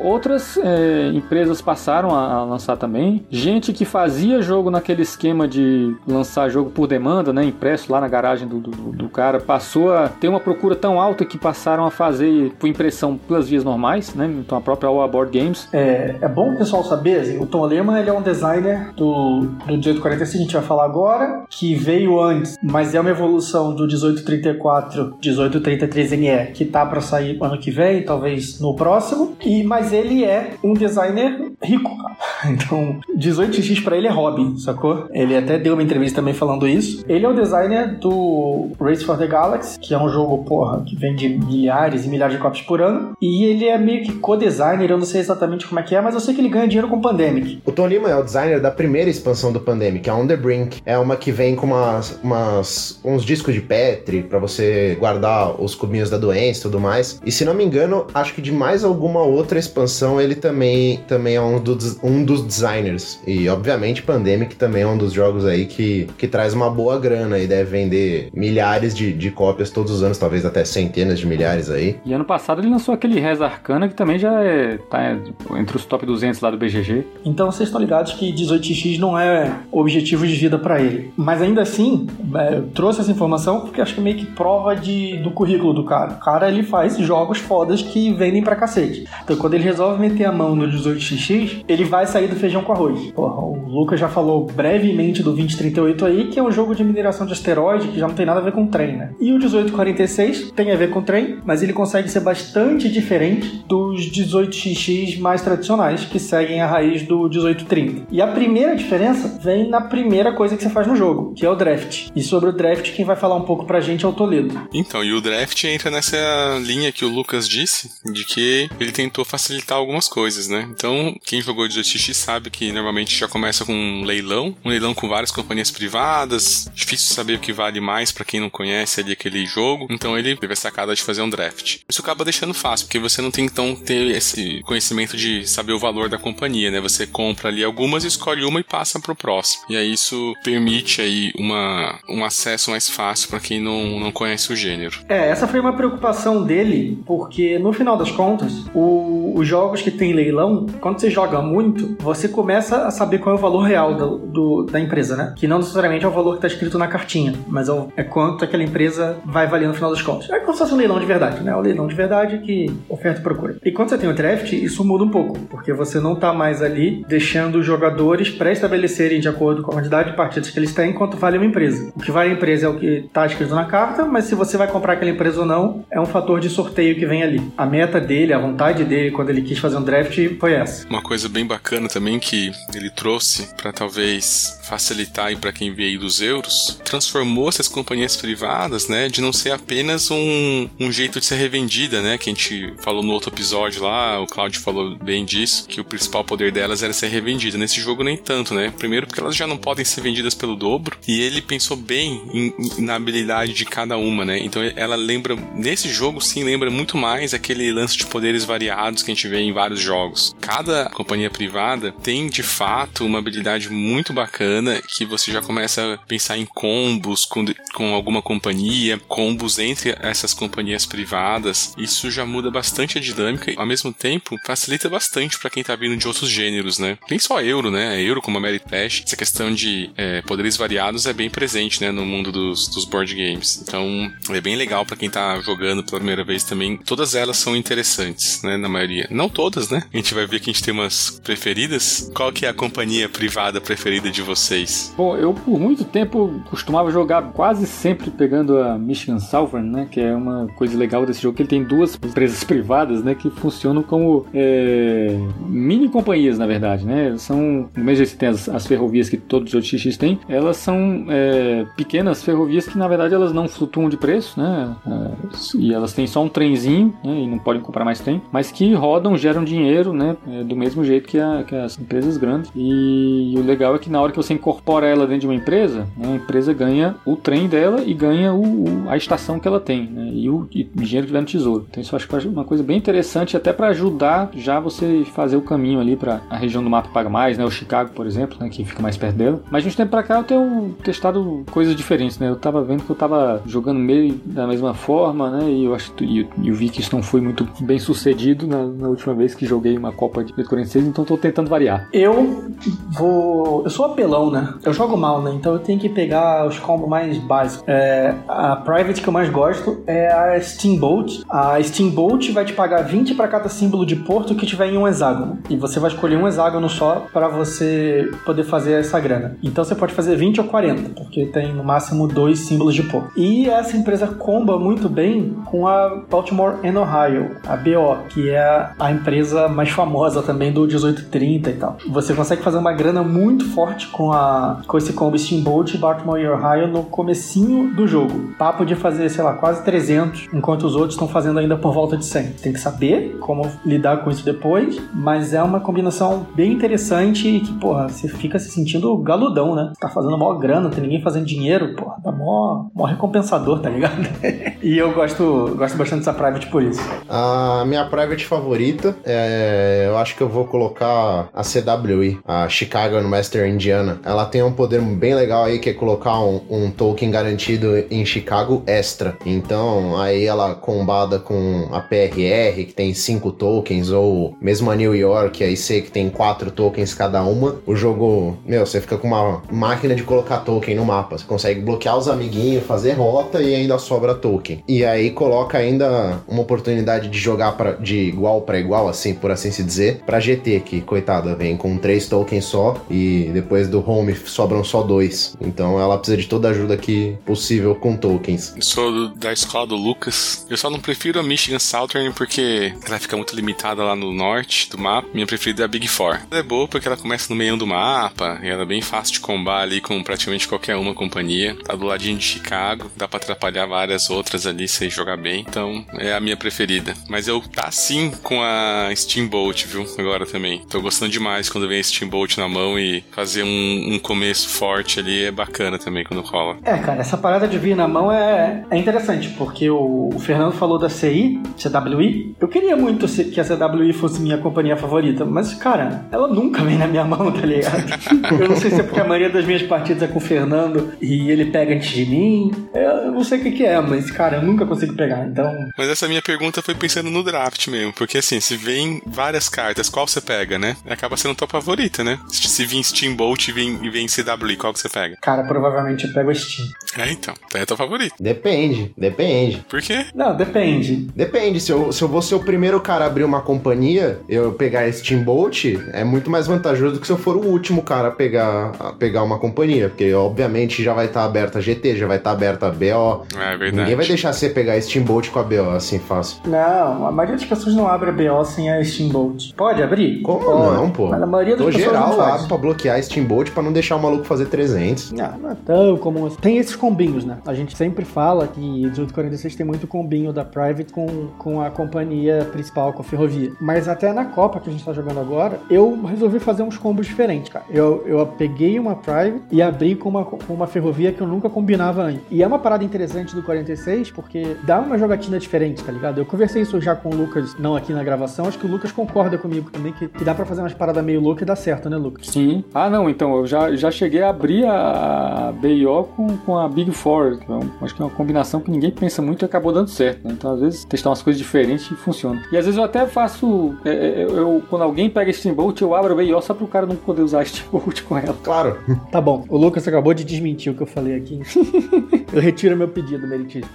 [0.03, 3.25] outras é, empresas passaram a, a, lançar também.
[3.29, 7.43] Gente que fazia jogo naquele esquema de lançar jogo por demanda, né?
[7.43, 11.25] Impresso lá na garagem do, do, do cara, passou a ter uma procura tão alta
[11.25, 14.25] que passaram a fazer por impressão pelas vias normais, né?
[14.39, 15.67] Então a própria All Aboard Games.
[15.71, 19.41] É, é bom o pessoal saber, assim, o Tom Lehman ele é um designer do,
[19.65, 23.73] do 1845 que a gente vai falar agora, que veio antes, mas é uma evolução
[23.75, 29.35] do 1834, 1833NE, que tá para sair ano que vem, talvez no próximo.
[29.43, 31.91] E mas ele é um designer rico.
[32.43, 35.07] Então, 18x para ele é hobby, sacou?
[35.11, 37.05] Ele até deu uma entrevista também falando isso.
[37.07, 40.95] Ele é o designer do Race for the Galaxy, que é um jogo, porra, que
[40.95, 43.15] vende milhares e milhares de cópias por ano.
[43.21, 46.15] E ele é meio que co-designer, eu não sei exatamente como é que é, mas
[46.15, 47.61] eu sei que ele ganha dinheiro com Pandemic.
[47.65, 50.81] O Tony é o designer da primeira expansão do Pandemic, a On The Brink.
[50.85, 55.75] É uma que vem com umas, umas uns discos de Petri para você guardar os
[55.75, 57.21] cubinhos da doença e tudo mais.
[57.25, 61.35] E se não me engano, acho que de mais alguma outra expansão ele também, também
[61.35, 63.19] é um, do, um dos designers.
[63.25, 67.39] E obviamente Pandemic também é um dos jogos aí que, que traz uma boa grana
[67.39, 71.69] e deve vender milhares de, de cópias todos os anos, talvez até centenas de milhares
[71.69, 71.99] aí.
[72.05, 75.17] E ano passado ele lançou aquele Res Arcana que também já é, tá
[75.57, 77.05] entre os top 200 lá do BGG.
[77.25, 81.11] Então vocês estão ligados que 18x não é objetivo de vida para ele.
[81.17, 84.75] Mas ainda assim, é, eu trouxe essa informação porque acho que é meio que prova
[84.75, 86.13] de, do currículo do cara.
[86.13, 89.05] O cara ele faz jogos fodas que vendem pra cacete.
[89.23, 92.71] Então quando ele resolve meter a mão no 18x, ele vai sair do feijão com
[92.71, 93.11] arroz.
[93.11, 97.25] Porra, o Lucas já falou brevemente do 2038 aí, que é um jogo de mineração
[97.25, 99.11] de asteroide que já não tem nada a ver com trem, né?
[99.19, 104.11] E o 1846 tem a ver com trem, mas ele consegue ser bastante diferente dos
[104.11, 108.07] 18xx mais tradicionais que seguem a raiz do 1830.
[108.11, 111.49] E a primeira diferença vem na primeira coisa que você faz no jogo, que é
[111.49, 112.09] o draft.
[112.15, 114.67] E sobre o draft, quem vai falar um pouco pra gente é o Toledo.
[114.73, 116.17] Então, e o draft entra nessa
[116.61, 120.67] linha que o Lucas disse, de que ele tentou facilitar algumas coisas, né?
[120.69, 125.07] Então, quem jogou 18x sabe que normalmente já começa com um leilão, um leilão com
[125.07, 129.45] várias companhias privadas, difícil saber o que vale mais para quem não conhece ali aquele
[129.45, 131.79] jogo, então ele teve a sacada de fazer um draft.
[131.89, 135.79] Isso acaba deixando fácil, porque você não tem então ter esse conhecimento de saber o
[135.79, 136.79] valor da companhia, né?
[136.79, 139.63] Você compra ali algumas, escolhe uma e passa pro próximo.
[139.69, 144.51] E aí isso permite aí uma, um acesso mais fácil para quem não, não conhece
[144.51, 144.99] o gênero.
[145.07, 149.91] É, essa foi uma preocupação dele, porque no final das contas, o, os jogos que
[149.91, 153.95] tem leilão, quando você joga muito, você começa a saber qual é o valor real
[153.95, 155.33] do, do da empresa, né?
[155.35, 158.43] Que não necessariamente é o valor que está escrito na cartinha, mas é, é, quanto
[158.43, 160.29] aquela empresa vai valer no final das contas.
[160.29, 161.55] É como se fosse um leilão de verdade, né?
[161.55, 163.57] O leilão de verdade que oferta e procura.
[163.63, 166.61] E quando você tem o draft, isso muda um pouco, porque você não está mais
[166.61, 170.93] ali deixando os jogadores pré-estabelecerem de acordo com a quantidade de partidas que eles têm
[170.93, 171.91] quanto vale uma empresa.
[171.95, 174.57] O que vale a empresa é o que está escrito na carta, mas se você
[174.57, 177.41] vai comprar aquela empresa ou não, é um fator de sorteio que vem ali.
[177.57, 180.87] A meta dele, a vontade dele, quando ele quis fazer um draft, foi essa.
[180.87, 186.21] Uma coisa bem bacana também que ele trouxe para talvez facilitar para quem veio dos
[186.21, 191.35] euros, transformou essas companhias privadas, né, de não ser apenas um, um jeito de ser
[191.35, 195.67] revendida, né, que a gente falou no outro episódio lá, o Claudio falou bem disso,
[195.67, 197.57] que o principal poder delas era ser revendida.
[197.57, 198.73] Nesse jogo nem tanto, né?
[198.77, 202.53] Primeiro porque elas já não podem ser vendidas pelo dobro, e ele pensou bem em,
[202.79, 204.39] na habilidade de cada uma, né?
[204.39, 209.11] Então ela lembra, nesse jogo sim, lembra muito mais aquele lance de poderes variados que
[209.11, 210.35] a gente vê em vários jogos.
[210.39, 215.97] Cada companhia privada tem de fato uma habilidade muito bacana que você já começa a
[215.97, 221.73] pensar em combos com, com alguma companhia, combos entre essas companhias privadas.
[221.77, 225.75] Isso já muda bastante a dinâmica e ao mesmo tempo facilita bastante para quem tá
[225.75, 226.97] vindo de outros gêneros, né?
[227.09, 228.01] Nem só euro, né?
[228.01, 231.91] Euro como a Mary Trash, essa questão de é, poderes variados é bem presente, né,
[231.91, 233.61] no mundo dos, dos board games.
[233.61, 236.77] Então é bem legal para quem tá jogando pela primeira vez também.
[236.77, 239.07] Todas elas são interessantes, né, na maioria.
[239.09, 239.83] Não todas, né?
[239.93, 242.11] A gente vai ver que a gente tem umas preferidas.
[242.13, 244.93] Qual que é a companhia privada preferida de vocês?
[244.97, 249.99] Bom, eu por muito tempo costumava jogar quase sempre pegando a Michigan Southern, né, que
[249.99, 253.83] é uma coisa legal desse jogo que ele tem duas empresas privadas, né, que funcionam
[253.83, 255.17] como é,
[255.61, 257.15] mini companhias, na verdade, né?
[257.17, 261.65] São, mesmo jeito que as, as ferrovias que todos os XX têm, elas são é,
[261.75, 264.75] pequenas ferrovias que na verdade elas não flutuam de preço, né?
[264.85, 267.21] É, e elas têm só um trenzinho, né?
[267.21, 270.17] E não podem comprar mais trem, mas que rodam, geram dinheiro, né?
[270.27, 272.51] É, do mesmo jeito que, a, que, as empresas grandes.
[272.55, 275.35] E, e, o legal é que na hora que você incorpora ela dentro de uma
[275.35, 279.47] empresa, né, a empresa ganha o trem dela e ganha o, o, a estação que
[279.47, 280.11] ela tem, né?
[280.13, 281.65] E o e dinheiro que vai no tesouro.
[281.69, 285.03] Então isso eu acho que é uma coisa bem interessante até para ajudar já você
[285.13, 287.43] fazer o caminho ali para a região do mapa paga mais, né?
[287.43, 288.49] O Chicago, por exemplo, né?
[288.49, 289.41] Que fica mais perto dela.
[289.51, 292.29] Mas de um tempo para cá eu tenho testado coisas diferentes, né?
[292.29, 295.49] Eu tava vendo que eu tava jogando meio da mesma forma, né?
[295.49, 298.87] E eu acho e eu, vi que isso não foi muito bem sucedido na, na
[298.87, 301.89] última vez que joguei uma Copa de 46, então tô tentando variar.
[301.91, 302.49] Eu
[302.89, 303.63] vou.
[303.63, 304.53] Eu sou apelão, né?
[304.63, 305.31] Eu jogo mal, né?
[305.35, 307.63] Então eu tenho que pegar os combos mais básicos.
[307.67, 311.23] É, a Private que eu mais gosto é a Steamboat.
[311.29, 314.87] A Steamboat vai te pagar 20 para cada símbolo de porto que tiver em um
[314.87, 315.30] hexágono.
[315.49, 319.37] E você vai escolher um hexágono só para você poder fazer essa grana.
[319.43, 323.11] Então você pode fazer 20 ou 40, porque tem no máximo dois símbolos de porto.
[323.15, 328.69] E essa empresa comba muito bem com a Baltimore and Ohio, a BO, que é
[328.79, 331.77] a empresa mais famosa também do 1830 e tal.
[331.89, 336.19] Você consegue fazer uma grana muito forte com, a, com esse combo Steamboat e Baltimore
[336.19, 338.33] e Ohio no comecinho do jogo.
[338.37, 341.97] Papo de fazer, sei lá, quase 300, enquanto os outros estão fazendo ainda por volta
[341.97, 342.27] de 100.
[342.41, 347.39] Tem que saber como lidar com isso depois, mas é uma combinação bem interessante e
[347.39, 349.71] que, porra, você fica se sentindo galudão, né?
[349.79, 354.07] Tá fazendo maior grana, tem ninguém fazendo dinheiro, porra, dá mó, mó recompensador, tá ligado?
[354.61, 356.81] e eu gosto, gosto bastante dessa private por isso.
[357.09, 363.01] A minha private favorita, é, eu acho que eu vou colocar a CWI, a Chicago
[363.07, 363.99] Master Indiana.
[364.03, 368.05] Ela tem um poder bem legal aí que é colocar um, um token garantido em
[368.05, 369.15] Chicago extra.
[369.25, 374.95] Então, aí ela combada com a PRR, que tem cinco tokens, ou mesmo a New
[374.95, 377.59] York, a IC, que tem quatro tokens cada uma.
[377.65, 381.17] O jogo, meu, você fica com uma máquina de colocar token no mapa.
[381.17, 384.63] Você consegue bloquear os amiguinhos, fazer rota e ainda sobra token.
[384.67, 389.31] E aí coloca ainda uma oportunidade de jogar pra, de igual para igual, assim, por
[389.31, 393.87] assim se dizer, pra GT, que, coitada, vem com três tokens só e depois do
[393.87, 395.35] home sobram só dois.
[395.39, 398.55] Então ela precisa de toda a ajuda que possível com tokens.
[398.59, 400.45] Sou da escola do Lucas.
[400.49, 404.69] Eu só não prefiro a Michigan Southern porque ela fica muito limitada lá no norte
[404.69, 405.00] do mapa.
[405.13, 406.19] Minha preferida é a Big Four.
[406.29, 409.13] Ela é boa porque ela começa no meio do mapa e ela é bem fácil
[409.13, 411.55] de combar ali com praticamente qualquer uma companhia.
[411.63, 415.45] Tá do ladinho de Chicago, dá para atrapalhar várias outras ali se jogar bem.
[415.47, 416.93] Então é a minha preferida.
[417.09, 419.85] Mas eu tá sim com a Steamboat, viu?
[419.97, 420.63] Agora também.
[420.69, 424.99] Tô gostando demais quando vem a Steamboat na mão e fazer um, um começo forte
[424.99, 426.57] ali é bacana também quando rola.
[426.63, 430.53] É, cara, essa parada de vir na mão é, é interessante, porque o, o Fernando
[430.53, 432.35] falou da CI, CWI.
[432.39, 434.90] Eu queria muito que a CWI fosse minha companhia favorita,
[435.25, 437.83] mas, cara, ela nunca vem na minha mão, tá ligado?
[438.39, 440.93] eu não sei se é porque a maioria das minhas partidas é com o Fernando
[441.01, 442.51] e ele pega antes de mim.
[442.73, 445.53] Eu não sei o que, que é, mas, cara, eu nunca consigo pegar, então.
[445.77, 449.89] Mas essa minha pergunta foi pensando no draft mesmo, porque assim, se vem várias cartas,
[449.89, 450.75] qual você pega, né?
[450.89, 452.19] Acaba sendo tua favorita, né?
[452.29, 455.17] Se vir Steamboat e vem, e vem CWI, qual que você pega?
[455.21, 456.67] Cara, provavelmente eu pego Steam.
[456.97, 457.33] É, então.
[457.53, 458.15] É tua favorita.
[458.19, 459.65] Depende, depende.
[459.69, 460.05] Por quê?
[460.13, 461.07] Não, depende.
[461.15, 461.59] Depende.
[461.59, 464.80] Se eu, se eu vou ser o primeiro cara a abrir uma companhia, eu pegar
[464.81, 468.11] a Steamboat, é muito mais vantajoso do que se eu for o último cara a
[468.11, 469.89] pegar, a pegar uma companhia.
[469.89, 472.71] Porque, obviamente, já vai estar tá aberta a GT, já vai estar tá aberta a
[472.71, 473.25] BO.
[473.35, 473.75] É verdade.
[473.75, 476.41] Ninguém vai deixar você pegar a Steamboat com a BO assim fácil.
[476.45, 479.53] Não, a maioria das pessoas não abre a BO sem a Steamboat.
[479.55, 480.21] Pode abrir?
[480.21, 480.75] Como Pode.
[480.75, 481.07] não, pô?
[481.07, 483.95] Mas a maioria das pessoas geral não abre pra bloquear a Steamboat pra não deixar
[483.95, 485.11] o maluco fazer 300.
[485.11, 486.37] Não, não é tão comum assim.
[486.37, 487.37] Tem esses combinhos, né?
[487.45, 492.47] A gente sempre fala que 1846 tem muito combinho da Private com, com a companhia
[492.51, 493.51] principal, com a ferrovia.
[493.59, 497.05] Mas até na Copa que a gente tá jogando agora, eu resolvi fazer uns combos
[497.05, 497.65] diferentes, cara.
[497.69, 501.49] Eu, eu peguei uma Private e abri com uma, com uma ferrovia que eu nunca
[501.49, 502.21] combinava antes.
[502.29, 506.17] E é uma parada interessante do 46 porque dá uma jogatina diferente, tá ligado?
[506.19, 508.91] Eu conversei isso já com o Lucas, não aqui na gravação, acho que o Lucas
[508.91, 511.89] concorda comigo também que, que dá pra fazer umas paradas meio loucas e dá certo,
[511.89, 512.27] né, Lucas?
[512.27, 512.63] Sim.
[512.73, 516.91] Ah, não, então, eu já, já cheguei a abrir a BIO com, com a Big
[516.91, 517.39] Four.
[517.41, 520.25] Então, acho que é uma combinação que ninguém pensa muito e acabou dando certo.
[520.27, 520.33] Né?
[520.33, 522.41] Então, às vezes, testar umas coisas diferentes e funciona.
[522.51, 523.75] E às vezes eu até faço.
[523.85, 526.85] é, é, eu, eu- quando alguém pega Steamboat, eu abro a BIO só pro cara
[526.85, 528.35] não poder usar Steamboat com ela.
[528.43, 528.77] Claro.
[529.11, 531.39] Tá bom, o Lucas acabou de desmentir o que eu falei aqui.
[532.33, 533.69] eu retiro meu pedido, Meritíssimo.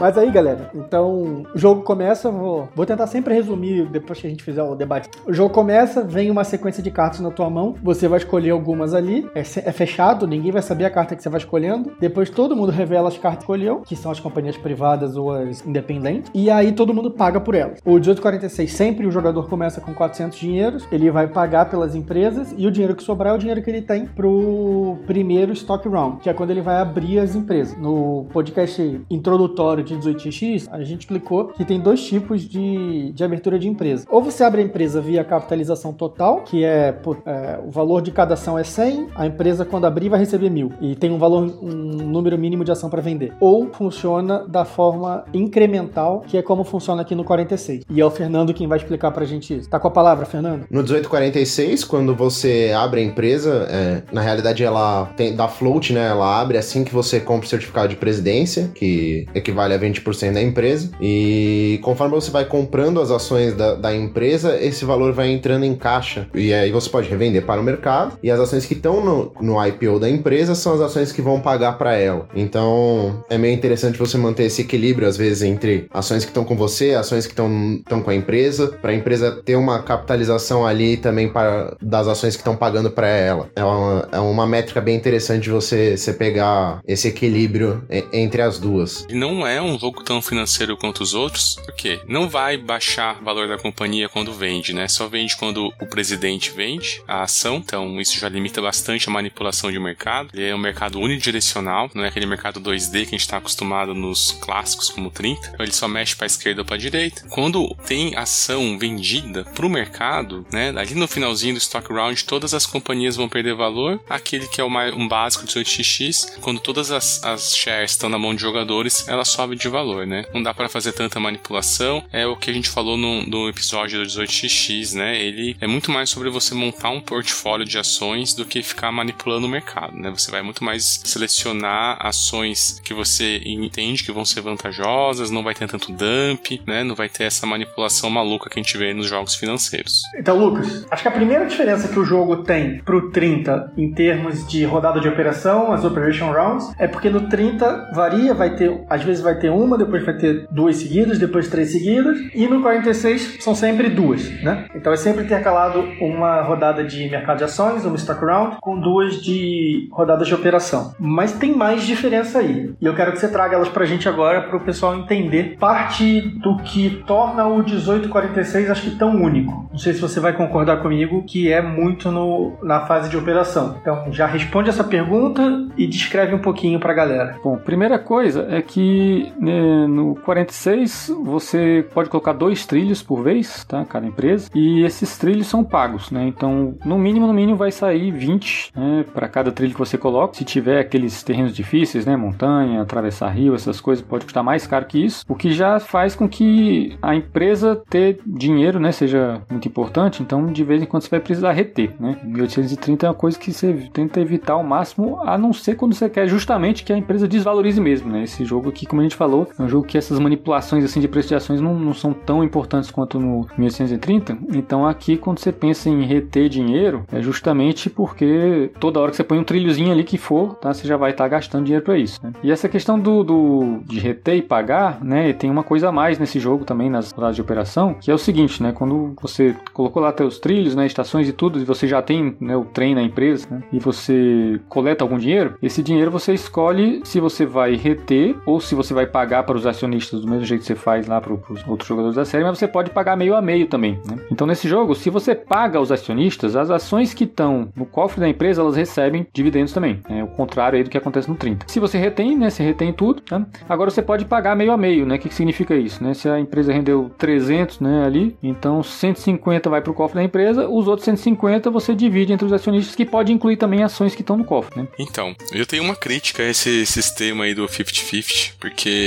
[0.00, 4.30] Mas aí, galera, então o jogo começa, vou, vou tentar sempre resumir depois que a
[4.30, 5.10] gente fizer o debate.
[5.26, 8.94] O jogo começa, vem uma sequência de cartas na tua mão, você vai escolher algumas
[8.94, 11.92] ali, é, é fechado, ninguém vai saber a carta que você vai escolhendo.
[12.00, 15.66] Depois todo mundo revela as cartas que escolheu, que são as companhias privadas ou as
[15.66, 17.78] independentes, e aí todo mundo paga por elas.
[17.84, 22.66] O 1846 sempre o jogador começa com 400 dinheiros, ele vai pagar pelas empresas e
[22.66, 26.30] o dinheiro que sobrar é o dinheiro que ele tem pro primeiro stock round, que
[26.30, 27.76] é quando ele vai abrir as empresas.
[27.76, 33.58] No podcast introdutório de 18x, a gente explicou que tem dois tipos de, de abertura
[33.58, 34.06] de empresa.
[34.08, 36.94] Ou você abre a empresa via capitalização total, que é,
[37.26, 40.72] é, o valor de cada ação é 100, a empresa quando abrir vai receber mil
[40.80, 43.32] e tem um valor, um número mínimo de ação para vender.
[43.40, 47.84] Ou funciona da forma incremental, que é como funciona aqui no 46.
[47.90, 49.68] E é o Fernando quem vai explicar pra gente isso.
[49.68, 50.66] Tá com a palavra, Fernando?
[50.70, 56.08] No 1846, quando você abre a empresa, é, na realidade ela tem, dá float, né?
[56.08, 60.42] Ela abre assim que você compra o certificado de presidência, que equivale a 20% da
[60.42, 60.90] empresa.
[61.00, 65.74] E conforme você vai comprando as ações da, da empresa, esse valor vai entrando em
[65.74, 66.28] caixa.
[66.34, 68.18] E aí você pode revender para o mercado.
[68.22, 71.40] E as ações que estão no, no IPO da empresa são as ações que vão
[71.40, 72.28] pagar para ela.
[72.34, 76.56] Então é meio interessante você manter esse equilíbrio, às vezes, entre ações que estão com
[76.56, 81.28] você, ações que estão com a empresa, para a empresa ter uma capitalização ali também
[81.28, 83.50] para, das ações que estão pagando para ela.
[83.56, 89.06] É uma, é uma métrica bem interessante você, você pegar esse equilíbrio entre as duas.
[89.10, 93.24] Não é um, um jogo tão financeiro quanto os outros, porque não vai baixar o
[93.24, 94.88] valor da companhia quando vende, né?
[94.88, 99.70] Só vende quando o presidente vende a ação, então isso já limita bastante a manipulação
[99.70, 100.30] de mercado.
[100.34, 103.94] Ele é um mercado unidirecional, não é aquele mercado 2D que a gente está acostumado
[103.94, 105.48] nos clássicos como 30.
[105.48, 107.26] Então ele só mexe para esquerda ou para direita.
[107.30, 110.72] Quando tem ação vendida para o mercado, né?
[110.76, 114.00] Ali no finalzinho do stock round, todas as companhias vão perder valor.
[114.08, 118.34] Aquele que é um básico de 8xx, quando todas as, as shares estão na mão
[118.34, 120.24] de jogadores, ela sobe de valor, né?
[120.32, 122.02] Não dá para fazer tanta manipulação.
[122.12, 125.20] É o que a gente falou no, no episódio do 18xx, né?
[125.20, 129.46] Ele é muito mais sobre você montar um portfólio de ações do que ficar manipulando
[129.46, 130.10] o mercado, né?
[130.10, 135.54] Você vai muito mais selecionar ações que você entende que vão ser vantajosas, não vai
[135.54, 136.82] ter tanto dump, né?
[136.82, 140.02] Não vai ter essa manipulação maluca que a gente vê nos jogos financeiros.
[140.18, 144.46] Então, Lucas, acho que a primeira diferença que o jogo tem pro 30 em termos
[144.46, 149.02] de rodada de operação, as Operation Rounds, é porque no 30 varia, vai ter, às
[149.02, 153.38] vezes vai ter uma, depois vai ter duas seguidas, depois três seguidas, e no 46
[153.40, 154.66] são sempre duas, né?
[154.74, 159.20] Então é sempre intercalado uma rodada de mercado de ações, uma stock round, com duas
[159.22, 160.94] de rodadas de operação.
[160.98, 162.72] Mas tem mais diferença aí.
[162.80, 166.20] E eu quero que você traga elas pra gente agora para o pessoal entender parte
[166.20, 169.68] do que torna o 1846 acho que tão único.
[169.70, 173.76] Não sei se você vai concordar comigo que é muito no, na fase de operação.
[173.80, 177.38] Então já responde essa pergunta e descreve um pouquinho pra galera.
[177.42, 183.84] Bom, primeira coisa é que no 46 você pode colocar dois trilhos por vez, tá?
[183.84, 184.50] Cada empresa.
[184.54, 186.26] E esses trilhos são pagos, né?
[186.26, 190.34] Então, no mínimo, no mínimo vai sair 20 né, para cada trilho que você coloca.
[190.34, 192.16] Se tiver aqueles terrenos difíceis, né?
[192.16, 195.24] Montanha, atravessar rio, essas coisas, pode custar mais caro que isso.
[195.28, 198.92] O que já faz com que a empresa ter dinheiro, né?
[198.92, 200.22] Seja muito importante.
[200.22, 202.18] Então, de vez em quando você vai precisar reter, né?
[202.22, 206.08] 1830 é uma coisa que você tenta evitar ao máximo, a não ser quando você
[206.08, 208.24] quer justamente que a empresa desvalorize mesmo, né?
[208.24, 211.06] Esse jogo aqui, como a gente falou, é um jogo que essas manipulações assim de
[211.06, 214.38] preço de ações não, não são tão importantes quanto no 1830.
[214.54, 219.24] Então aqui, quando você pensa em reter dinheiro, é justamente porque toda hora que você
[219.24, 220.72] põe um trilhozinho ali que for, tá?
[220.72, 222.18] Você já vai estar tá gastando dinheiro para isso.
[222.22, 222.32] Né?
[222.42, 225.34] E essa questão do, do, de reter e pagar, né?
[225.34, 228.18] Tem uma coisa a mais nesse jogo também, nas rodadas de operação, que é o
[228.18, 228.72] seguinte, né?
[228.72, 230.86] Quando você colocou lá teus trilhos, né?
[230.86, 233.62] Estações e tudo, e você já tem né, o trem na empresa, né?
[233.70, 238.74] E você coleta algum dinheiro, esse dinheiro você escolhe se você vai reter ou se
[238.74, 241.66] você vai pagar para os acionistas do mesmo jeito que você faz lá para os
[241.66, 244.00] outros jogadores da série, mas você pode pagar meio a meio também.
[244.08, 244.18] Né?
[244.30, 248.28] Então nesse jogo, se você paga aos acionistas, as ações que estão no cofre da
[248.28, 250.00] empresa elas recebem dividendos também.
[250.08, 251.66] É o contrário aí do que acontece no 30.
[251.68, 253.22] Se você retém, né, você retém tudo.
[253.22, 253.44] Tá?
[253.68, 255.16] Agora você pode pagar meio a meio, né?
[255.16, 256.02] O que, que significa isso?
[256.02, 256.14] Né?
[256.14, 260.68] Se a empresa rendeu 300, né, ali, então 150 vai para o cofre da empresa,
[260.68, 264.36] os outros 150 você divide entre os acionistas, que pode incluir também ações que estão
[264.36, 264.80] no cofre.
[264.80, 264.88] Né?
[264.98, 268.99] Então, eu tenho uma crítica a esse sistema aí do 50-50, porque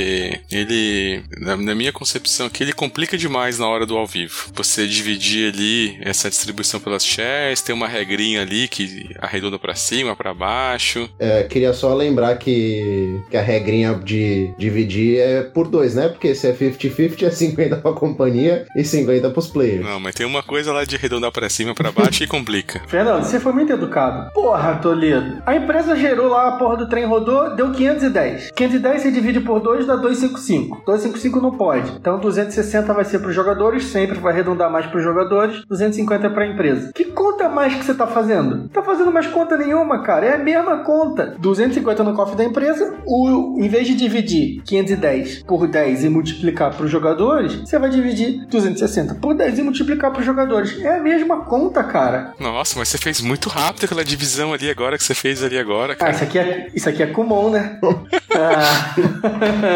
[0.50, 4.50] ele, na, na, minha concepção aqui, ele complica demais na hora do ao vivo.
[4.54, 10.16] Você dividir ali essa distribuição pelas shares, tem uma regrinha ali que arredonda para cima,
[10.16, 11.08] para baixo.
[11.18, 16.08] É, queria só lembrar que, que a regrinha de dividir é por dois, né?
[16.08, 19.84] Porque se é 50-50 é 50 pra companhia e 50 pros players.
[19.84, 22.82] Não, mas tem uma coisa lá de arredondar para cima, para baixo e complica.
[22.88, 24.30] Fernando, você foi muito educado.
[24.32, 25.42] Porra, Toledo.
[25.46, 28.50] A empresa gerou lá, a porra do trem rodou, deu 510.
[28.52, 30.82] 510 você divide por 2 dá 255.
[30.84, 31.92] 255 não pode.
[31.92, 36.26] Então 260 vai ser para os jogadores, sempre vai arredondar mais para os jogadores, 250
[36.26, 36.92] é para a empresa.
[36.94, 38.68] Que conta mais que você tá fazendo?
[38.68, 40.26] Tá fazendo mais conta nenhuma, cara.
[40.26, 41.34] É a mesma conta.
[41.38, 46.74] 250 no cofre da empresa, o, em vez de dividir 510 por 10 e multiplicar
[46.74, 50.80] para os jogadores, você vai dividir 260 por 10 e multiplicar para os jogadores.
[50.82, 52.34] É a mesma conta, cara.
[52.38, 55.94] Nossa, mas você fez muito rápido aquela divisão ali agora que você fez ali agora,
[55.94, 56.10] cara.
[56.10, 57.78] Ah, isso aqui é, isso aqui é comum, né?
[58.34, 58.94] ah.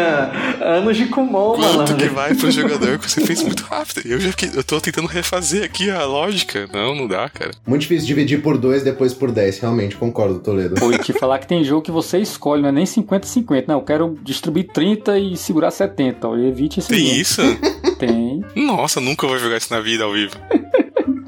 [0.61, 1.95] Anos de Kumon, Quanto malandro.
[1.97, 4.01] que vai pro jogador que você fez muito rápido.
[4.05, 6.67] Eu já eu tô tentando refazer aqui a lógica.
[6.73, 7.51] Não, não dá, cara.
[7.65, 10.75] Muito difícil dividir por 2 depois por 10, realmente, concordo, Toledo.
[10.75, 13.65] Pô, e te falar que tem jogo que você escolhe, não é nem 50-50.
[13.67, 16.27] Não, eu quero distribuir 30 e segurar 70.
[16.27, 17.15] Ó, evite esse Tem jogo.
[17.19, 17.41] isso?
[17.97, 18.43] Tem.
[18.55, 20.35] Nossa, nunca vou jogar isso na vida ao vivo.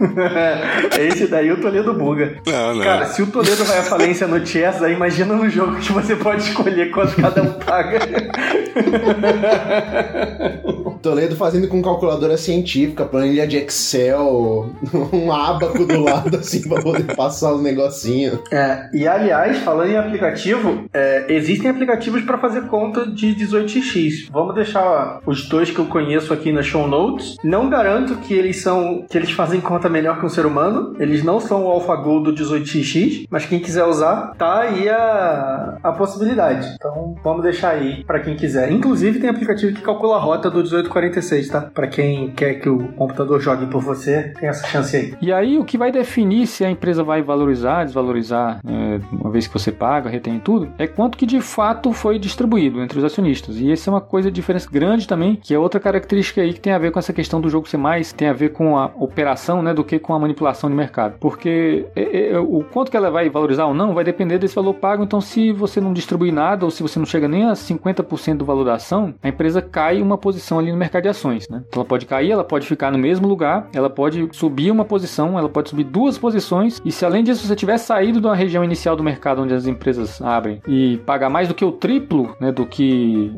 [1.00, 2.38] Esse daí o Toledo buga.
[2.46, 2.84] Não, não.
[2.84, 6.16] Cara, se o Toledo vai à falência no chess, aí imagina no jogo que você
[6.16, 8.00] pode escolher quanto cada um paga.
[11.02, 14.70] Toledo fazendo com calculadora científica, planilha de Excel,
[15.12, 18.40] um abaco do lado, assim, pra poder passar os negocinhos.
[18.52, 24.30] É, e aliás, falando em aplicativo, é, existem aplicativos para fazer conta de 18x.
[24.32, 27.36] Vamos deixar os dois que eu conheço aqui na show notes.
[27.44, 30.96] Não garanto que eles são que eles fazem conta melhor que um ser humano.
[31.00, 35.92] Eles não são o AlphaGo do 18x, mas quem quiser usar, tá aí a, a
[35.94, 36.68] possibilidade.
[36.76, 38.72] Então, vamos deixar aí para quem quiser.
[38.72, 40.64] Inclusive, tem aplicativo que calcula a rota do
[41.00, 41.62] 1846, tá?
[41.62, 45.16] Para quem quer que o computador jogue por você, tem essa chance aí.
[45.22, 49.48] E aí, o que vai definir se a empresa vai valorizar, desvalorizar, é, uma vez
[49.48, 53.58] que você paga, retém tudo, é quanto que de fato foi distribuído entre os acionistas.
[53.58, 56.74] E essa é uma coisa, diferença grande também, que é outra característica aí que tem
[56.74, 59.62] a ver com essa questão do jogo ser mais, tem a ver com a operação,
[59.62, 61.16] né, do que com a manipulação de mercado.
[61.20, 64.74] Porque é, é, o quanto que ela vai valorizar ou não vai depender desse valor
[64.74, 65.04] pago.
[65.04, 68.46] Então, se você não distribui nada ou se você não chega nem a 50% do
[68.46, 71.64] valor da ação, a empresa cai uma posição ali no mercado de ações, né?
[71.74, 75.50] Ela pode cair, ela pode ficar no mesmo lugar, ela pode subir uma posição, ela
[75.50, 76.82] pode subir duas posições.
[76.84, 80.22] E se além disso você tiver saído da região inicial do mercado onde as empresas
[80.22, 83.32] abrem e pagar mais do que o triplo, né, do que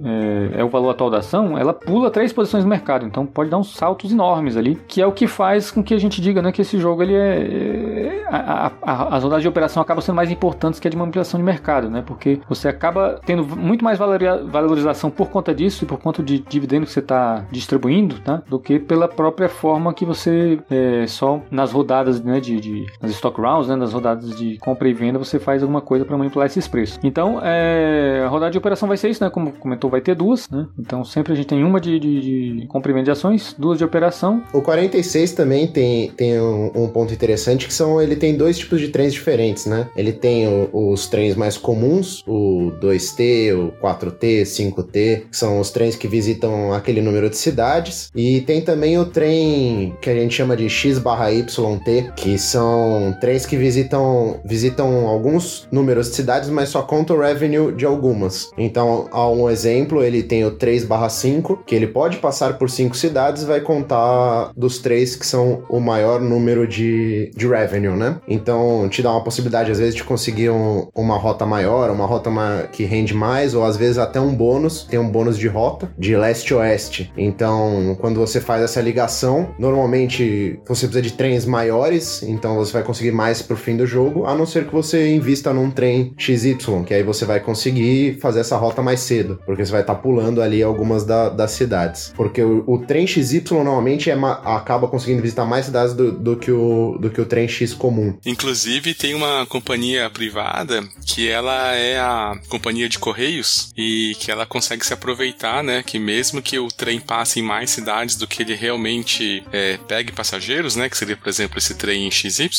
[0.55, 3.05] é, é o valor atual da ação, ela pula três posições no mercado.
[3.05, 5.99] Então, pode dar uns saltos enormes ali, que é o que faz com que a
[5.99, 9.81] gente diga, né, que esse jogo ele é, é a, a, as rodadas de operação
[9.81, 12.03] acabam sendo mais importantes que a de manipulação de mercado, né?
[12.05, 16.85] Porque você acaba tendo muito mais valorização por conta disso e por conta de dividendo
[16.85, 18.41] que você está distribuindo, tá?
[18.49, 23.11] Do que pela própria forma que você é, só nas rodadas, né, de, de nas
[23.11, 26.47] stock rounds, né, nas rodadas de compra e venda, você faz alguma coisa para manipular
[26.47, 26.99] esses preços.
[27.03, 29.29] Então, é, a rodada de operação vai ser isso, né?
[29.29, 30.67] Como comentou, vai ter duas, né?
[30.77, 33.77] Então, sempre a gente tem uma de, de, de compra e venda de ações, duas
[33.77, 34.43] de operação.
[34.53, 38.79] O 46 também tem, tem um, um ponto interessante que são ele tem dois tipos
[38.79, 39.87] de trens diferentes, né?
[39.95, 45.71] Ele tem o, os trens mais comuns, o 2T, o 4T, 5T, que são os
[45.71, 48.09] trens que visitam aquele número de cidades.
[48.15, 53.15] E tem também o trem que a gente chama de X barra YT, que são
[53.19, 58.51] trens que visitam, visitam alguns números de cidades, mas só conta o revenue de algumas.
[58.57, 62.69] Então, há um exemplo, ele tem o 3 barra 5, que ele pode passar por
[62.69, 68.17] cinco cidades, vai contar dos três que são o maior número de, de revenue, né?
[68.27, 72.29] Então, te dá uma possibilidade, às vezes, de conseguir um, uma rota maior, uma rota
[72.71, 76.15] que rende mais, ou às vezes até um bônus, tem um bônus de rota, de
[76.15, 77.12] leste-oeste.
[77.17, 82.83] Então, quando você faz essa ligação, normalmente você precisa de trens maiores, então você vai
[82.83, 86.57] conseguir mais pro fim do jogo, a não ser que você invista num trem XY,
[86.85, 90.01] que aí você vai conseguir fazer essa rota mais cedo, porque você vai estar tá
[90.01, 92.13] pulando ali algumas da, das cidades.
[92.15, 94.13] Porque o, o trem XY normalmente é
[94.45, 98.15] acaba conseguindo visitar mais cidades do, do, que o, do que o trem X comum.
[98.25, 104.45] Inclusive, tem uma companhia privada que ela é a companhia de correios e que ela
[104.45, 105.83] consegue se aproveitar, né?
[105.83, 110.11] Que mesmo que o trem passe em mais cidades do que ele realmente é, pegue
[110.11, 110.89] passageiros, né?
[110.89, 112.49] Que seria, por exemplo, esse trem XY,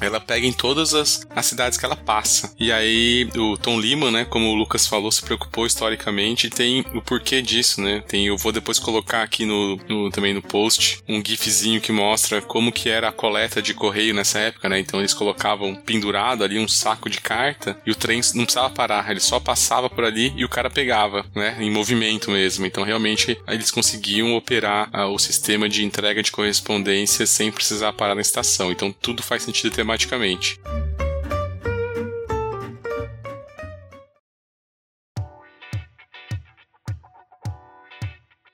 [0.00, 2.52] ela pega em todas as, as cidades que ela passa.
[2.58, 4.24] E aí o Tom Lima, né?
[4.24, 8.02] Como o Lucas falou, se preocupou historicamente e tem o porquê disso, né?
[8.06, 12.40] Tem, eu vou depois colocar aqui no, no também no post um gifzinho que mostra
[12.40, 14.78] como que era a coleta de correio nessa época, né?
[14.78, 19.10] Então eles colocavam pendurado ali um saco de carta e o trem não precisava parar,
[19.10, 21.56] ele só passava por ali e o cara pegava, né?
[21.60, 22.66] Em movimento mesmo.
[22.66, 28.14] Então realmente eles conseguiam operar ah, o sistema de entrega de correspondência sem precisar parar
[28.14, 28.70] na estação.
[28.70, 30.60] Então tudo faz sentido tematicamente.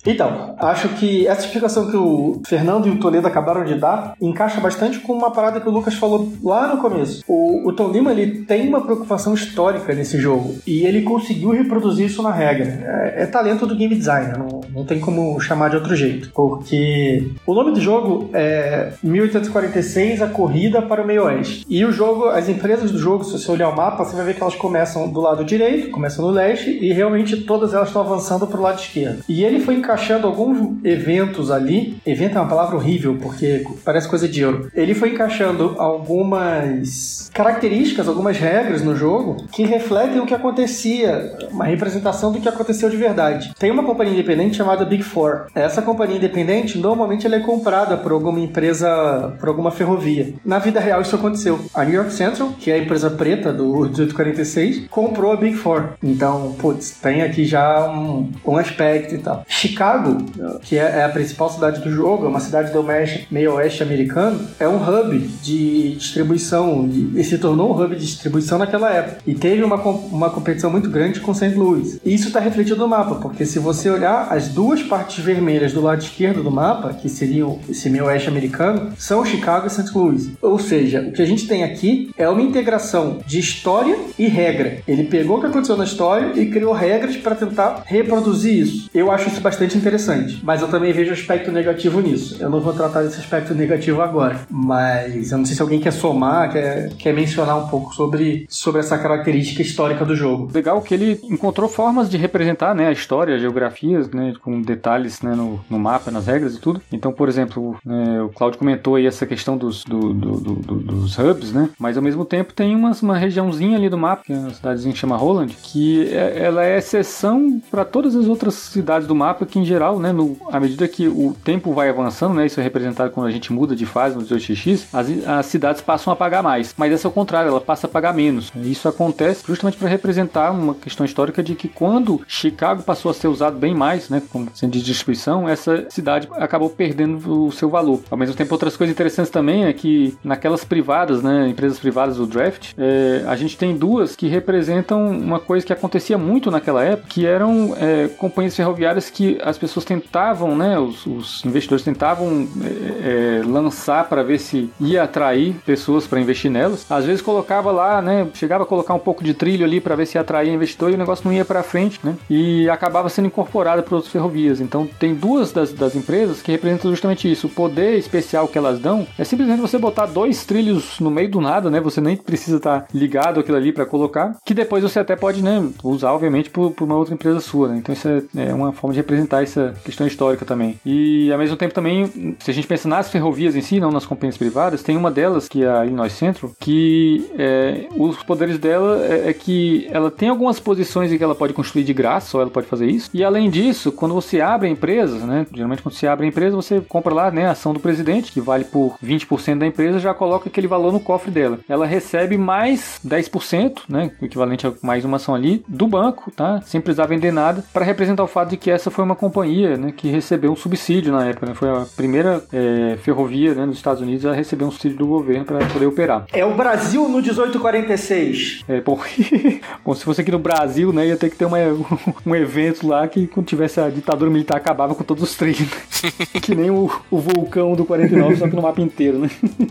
[0.08, 4.58] Então, acho que essa explicação que o Fernando e o Toledo acabaram de dar encaixa
[4.58, 7.22] bastante com uma parada que o Lucas falou lá no começo.
[7.28, 12.06] O, o Tom Lima ele tem uma preocupação histórica nesse jogo e ele conseguiu reproduzir
[12.06, 13.12] isso na regra.
[13.14, 16.30] É, é talento do game designer, não, não tem como chamar de outro jeito.
[16.34, 21.66] Porque o nome do jogo é 1846 A Corrida para o Meio Oeste.
[21.68, 24.36] E o jogo, as empresas do jogo, se você olhar o mapa, você vai ver
[24.36, 28.46] que elas começam do lado direito, começam no leste e realmente todas elas estão avançando
[28.46, 29.22] para o lado esquerdo.
[29.28, 32.00] E ele foi encaixando alguns eventos ali.
[32.06, 34.70] Evento é uma palavra horrível, porque parece coisa de euro.
[34.72, 41.64] Ele foi encaixando algumas características, algumas regras no jogo que refletem o que acontecia, uma
[41.64, 43.52] representação do que aconteceu de verdade.
[43.58, 45.46] Tem uma companhia independente chamada Big Four.
[45.54, 50.34] Essa companhia independente, normalmente, ela é comprada por alguma empresa, por alguma ferrovia.
[50.44, 51.58] Na vida real, isso aconteceu.
[51.74, 55.90] A New York Central, que é a empresa preta do 1846, comprou a Big Four.
[56.02, 59.44] Então, putz, tem aqui já um, um aspecto e tal.
[59.48, 60.18] Chicago Chicago,
[60.62, 62.84] que é, é a principal cidade do jogo, é uma cidade do
[63.30, 68.58] meio oeste americano, é um hub de distribuição e, se tornou um hub de distribuição
[68.58, 69.18] naquela época.
[69.26, 71.54] E teve uma, uma competição muito grande com St.
[71.54, 72.00] Louis.
[72.04, 75.80] E isso está refletido no mapa, porque se você olhar as duas partes vermelhas do
[75.80, 79.90] lado esquerdo do mapa, que seriam esse meio oeste americano, são Chicago e St.
[79.94, 80.30] Louis.
[80.40, 84.78] Ou seja, o que a gente tem aqui é uma integração de história e regra.
[84.86, 88.90] Ele pegou o que aconteceu na história e criou regras para tentar reproduzir isso.
[88.94, 92.36] Eu acho isso bastante interessante, mas eu também vejo aspecto negativo nisso.
[92.40, 95.92] Eu não vou tratar desse aspecto negativo agora, mas eu não sei se alguém quer
[95.92, 100.50] somar, quer, quer mencionar um pouco sobre, sobre essa característica histórica do jogo.
[100.52, 105.20] Legal que ele encontrou formas de representar né, a história, a geografia, né, com detalhes
[105.22, 106.80] né, no, no mapa, nas regras e tudo.
[106.92, 111.18] Então, por exemplo, né, o Claudio comentou aí essa questão dos, do, do, do, dos
[111.18, 111.70] hubs, né?
[111.78, 114.92] Mas ao mesmo tempo tem uma, uma regiãozinha ali do mapa, que é uma cidadezinha
[114.92, 119.46] que chama Roland, que é, ela é exceção para todas as outras cidades do mapa,
[119.46, 122.62] que em geral, né, no, à medida que o tempo vai avançando, né, isso é
[122.62, 126.42] representado quando a gente muda de fase no 18x, as, as cidades passam a pagar
[126.42, 126.74] mais.
[126.76, 128.52] Mas essa é o contrário, ela passa a pagar menos.
[128.56, 133.28] Isso acontece justamente para representar uma questão histórica de que quando Chicago passou a ser
[133.28, 138.00] usado bem mais, né, como centro de distribuição, essa cidade acabou perdendo o seu valor.
[138.10, 142.26] Ao mesmo tempo, outras coisas interessantes também é que naquelas privadas, né, empresas privadas do
[142.26, 147.08] draft, é, a gente tem duas que representam uma coisa que acontecia muito naquela época,
[147.08, 153.40] que eram é, companhias ferroviárias que as pessoas tentavam, né, os, os investidores tentavam é,
[153.40, 156.86] é lançar para ver se ia atrair pessoas para investir nelas.
[156.90, 160.06] Às vezes colocava lá, né, chegava a colocar um pouco de trilho ali para ver
[160.06, 163.82] se atraía investidor e o negócio não ia para frente, né, e acabava sendo incorporada
[163.82, 164.60] por outras ferrovias.
[164.60, 167.46] Então tem duas das, das empresas que representam justamente isso.
[167.46, 171.40] O poder especial que elas dão é simplesmente você botar dois trilhos no meio do
[171.40, 171.80] nada, né?
[171.80, 175.68] Você nem precisa estar ligado aquilo ali para colocar, que depois você até pode, né,
[175.82, 177.78] usar obviamente por, por uma outra empresa sua, né?
[177.78, 180.78] Então isso é, é, uma forma de representar essa questão histórica também.
[180.84, 184.06] E ao mesmo tempo também, se a gente pensa nas ferrovias em si, não nas
[184.06, 189.04] companhias privadas, tem uma delas que é a Illinois Central, que é, os poderes dela
[189.04, 192.40] é, é que ela tem algumas posições em que ela pode construir de graça, só
[192.40, 193.10] ela pode fazer isso.
[193.14, 195.46] E além disso, quando você abre a empresa, né?
[195.52, 198.40] Geralmente quando você abre a empresa, você compra lá, né, a ação do presidente, que
[198.40, 201.58] vale por 20% da empresa, já coloca aquele valor no cofre dela.
[201.68, 206.60] Ela recebe mais 10%, né, o equivalente a mais uma ação ali, do banco, tá?
[206.62, 209.27] Sem precisar vender nada, para representar o fato de que essa foi uma companhia,
[209.76, 211.54] né, que recebeu um subsídio na época, né?
[211.54, 215.44] Foi a primeira é, ferrovia, né, nos Estados Unidos a receber um subsídio do governo
[215.44, 216.26] para poder operar.
[216.32, 218.64] É o Brasil no 1846.
[218.68, 218.98] É, bom,
[219.84, 221.58] bom, se fosse aqui no Brasil, né, ia ter que ter uma,
[222.24, 225.68] um evento lá que quando tivesse a ditadura militar acabava com todos os trens, né?
[226.40, 229.30] que nem o, o vulcão do 49, só que no mapa inteiro, né?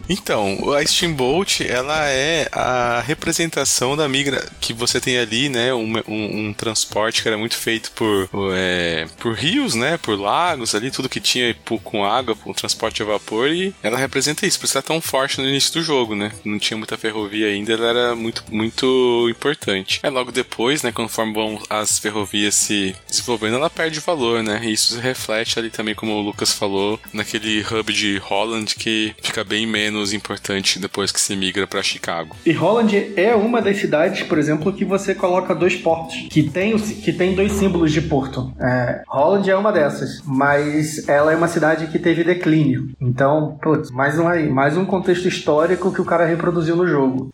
[0.10, 5.74] Então, a Steamboat, ela é a representação da migra que você tem ali, né?
[5.74, 9.98] Um, um, um transporte que era muito feito por, é, por rios, né?
[9.98, 14.46] Por lagos ali, tudo que tinha com água, com transporte a vapor, e ela representa
[14.46, 16.32] isso, por ela é tão forte no início do jogo, né?
[16.44, 20.00] Não tinha muita ferrovia ainda, ela era muito, muito importante.
[20.04, 20.92] É logo depois, né?
[20.92, 24.60] Conforme vão as ferrovias se desenvolvendo, ela perde valor, né?
[24.64, 29.16] E isso se reflete ali também, como o Lucas falou, naquele hub de Holland que
[29.22, 32.36] fica bem menos importante depois que se migra para Chicago.
[32.46, 36.78] E Holland é uma das cidades, por exemplo, que você coloca dois portos, que tem,
[36.78, 38.54] que tem dois símbolos de porto.
[38.60, 42.90] É, Holland é uma dessas, mas ela é uma cidade que teve declínio.
[43.00, 47.30] Então, putz, mais um, mais um contexto histórico que o cara reproduziu no jogo.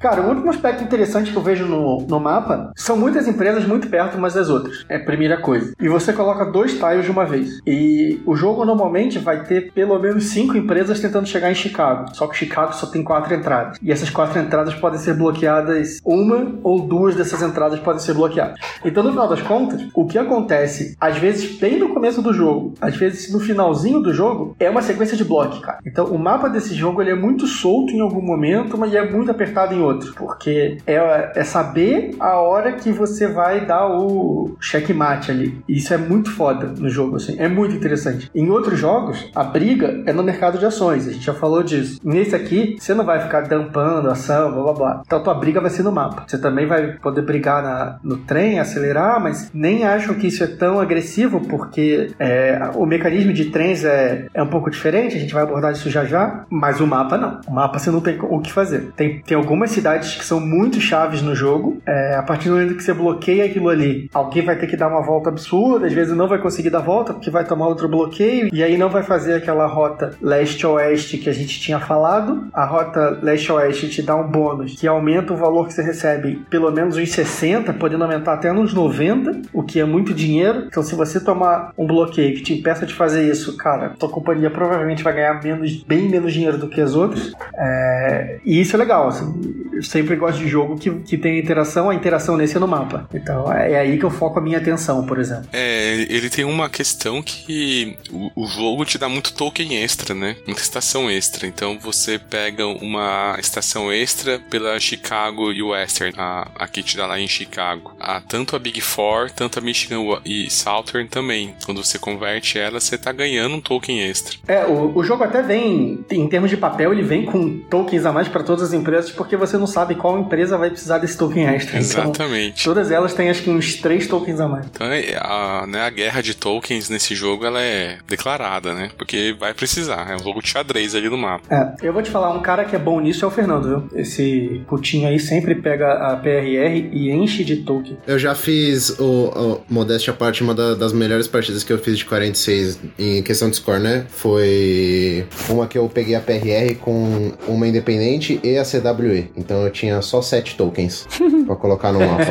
[0.00, 3.86] Cara, o último aspecto interessante que eu vejo no, no mapa são muitas empresas muito
[3.86, 4.82] perto umas das outras.
[4.88, 5.74] É a primeira coisa.
[5.78, 7.60] E você coloca dois tiles de uma vez.
[7.66, 12.14] E o jogo normalmente vai ter pelo menos cinco empresas tentando chegar em Chicago.
[12.14, 13.76] Só que Chicago só tem quatro entradas.
[13.82, 18.58] E essas quatro entradas podem ser bloqueadas, uma ou duas dessas entradas podem ser bloqueadas.
[18.82, 22.72] Então, no final das contas, o que acontece, às vezes bem no começo do jogo,
[22.80, 25.80] às vezes no finalzinho do jogo, é uma sequência de bloco, cara.
[25.84, 29.30] Então, o mapa desse jogo ele é muito solto em algum momento, mas é muito
[29.30, 34.56] apertado em outro outro, porque é, é saber a hora que você vai dar o
[34.60, 35.62] checkmate ali.
[35.68, 38.30] E isso é muito foda no jogo, assim, é muito interessante.
[38.34, 42.00] Em outros jogos, a briga é no mercado de ações, a gente já falou disso.
[42.02, 45.02] Nesse aqui, você não vai ficar dampando ação, blá blá blá.
[45.04, 46.24] Então a tua briga vai ser no mapa.
[46.26, 50.46] Você também vai poder brigar na, no trem, acelerar, mas nem acho que isso é
[50.46, 55.34] tão agressivo, porque é, o mecanismo de trens é, é um pouco diferente, a gente
[55.34, 57.40] vai abordar isso já já, mas o mapa não.
[57.46, 58.92] O mapa você não tem o que fazer.
[58.96, 61.80] Tem, tem algumas cidades que são muito chaves no jogo.
[61.86, 64.88] É, a partir do momento que você bloqueia aquilo ali, alguém vai ter que dar
[64.88, 68.50] uma volta absurda, às vezes não vai conseguir dar volta porque vai tomar outro bloqueio
[68.52, 72.48] e aí não vai fazer aquela rota leste-oeste que a gente tinha falado.
[72.52, 76.70] A rota leste-oeste te dá um bônus que aumenta o valor que você recebe pelo
[76.70, 80.66] menos uns 60, podendo aumentar até nos 90, o que é muito dinheiro.
[80.66, 84.50] Então, se você tomar um bloqueio que te impeça de fazer isso, cara, tua companhia
[84.50, 87.32] provavelmente vai ganhar menos, bem menos dinheiro do que as outras.
[87.54, 88.38] É...
[88.44, 89.08] E isso é legal.
[89.08, 93.08] Assim, sempre gosto de jogo que, que tem interação, a interação nesse é no mapa.
[93.12, 95.48] Então, é, é aí que eu foco a minha atenção, por exemplo.
[95.52, 100.36] É, ele tem uma questão que o, o jogo te dá muito token extra, né?
[100.46, 101.46] Muita estação extra.
[101.46, 107.06] Então, você pega uma estação extra pela Chicago e Western, a, a que te dá
[107.06, 107.92] lá em Chicago.
[107.98, 111.54] A, tanto a Big Four, tanto a Michigan e Southern também.
[111.64, 114.36] Quando você converte ela, você tá ganhando um token extra.
[114.46, 118.12] É, o, o jogo até vem, em termos de papel, ele vem com tokens a
[118.12, 121.46] mais para todas as empresas, porque você não sabe qual empresa vai precisar desse token
[121.46, 121.78] extra.
[121.78, 122.60] Então, Exatamente.
[122.60, 124.66] Então, todas elas têm acho que uns três tokens a mais.
[124.66, 128.90] Então é, a, né, a guerra de tokens nesse jogo ela é declarada, né?
[128.96, 130.10] Porque vai precisar.
[130.10, 131.44] É um jogo de xadrez ali no mapa.
[131.50, 134.00] É, eu vou te falar, um cara que é bom nisso é o Fernando, viu?
[134.00, 137.98] Esse putinho aí sempre pega a PRR e enche de token.
[138.06, 141.78] Eu já fiz, o, o modéstia à parte, uma da, das melhores partidas que eu
[141.78, 144.06] fiz de 46 em questão de score, né?
[144.08, 149.30] Foi uma que eu peguei a PRR com uma independente e a CWE.
[149.36, 151.06] Então eu tinha só sete tokens
[151.46, 152.24] pra colocar no mapa.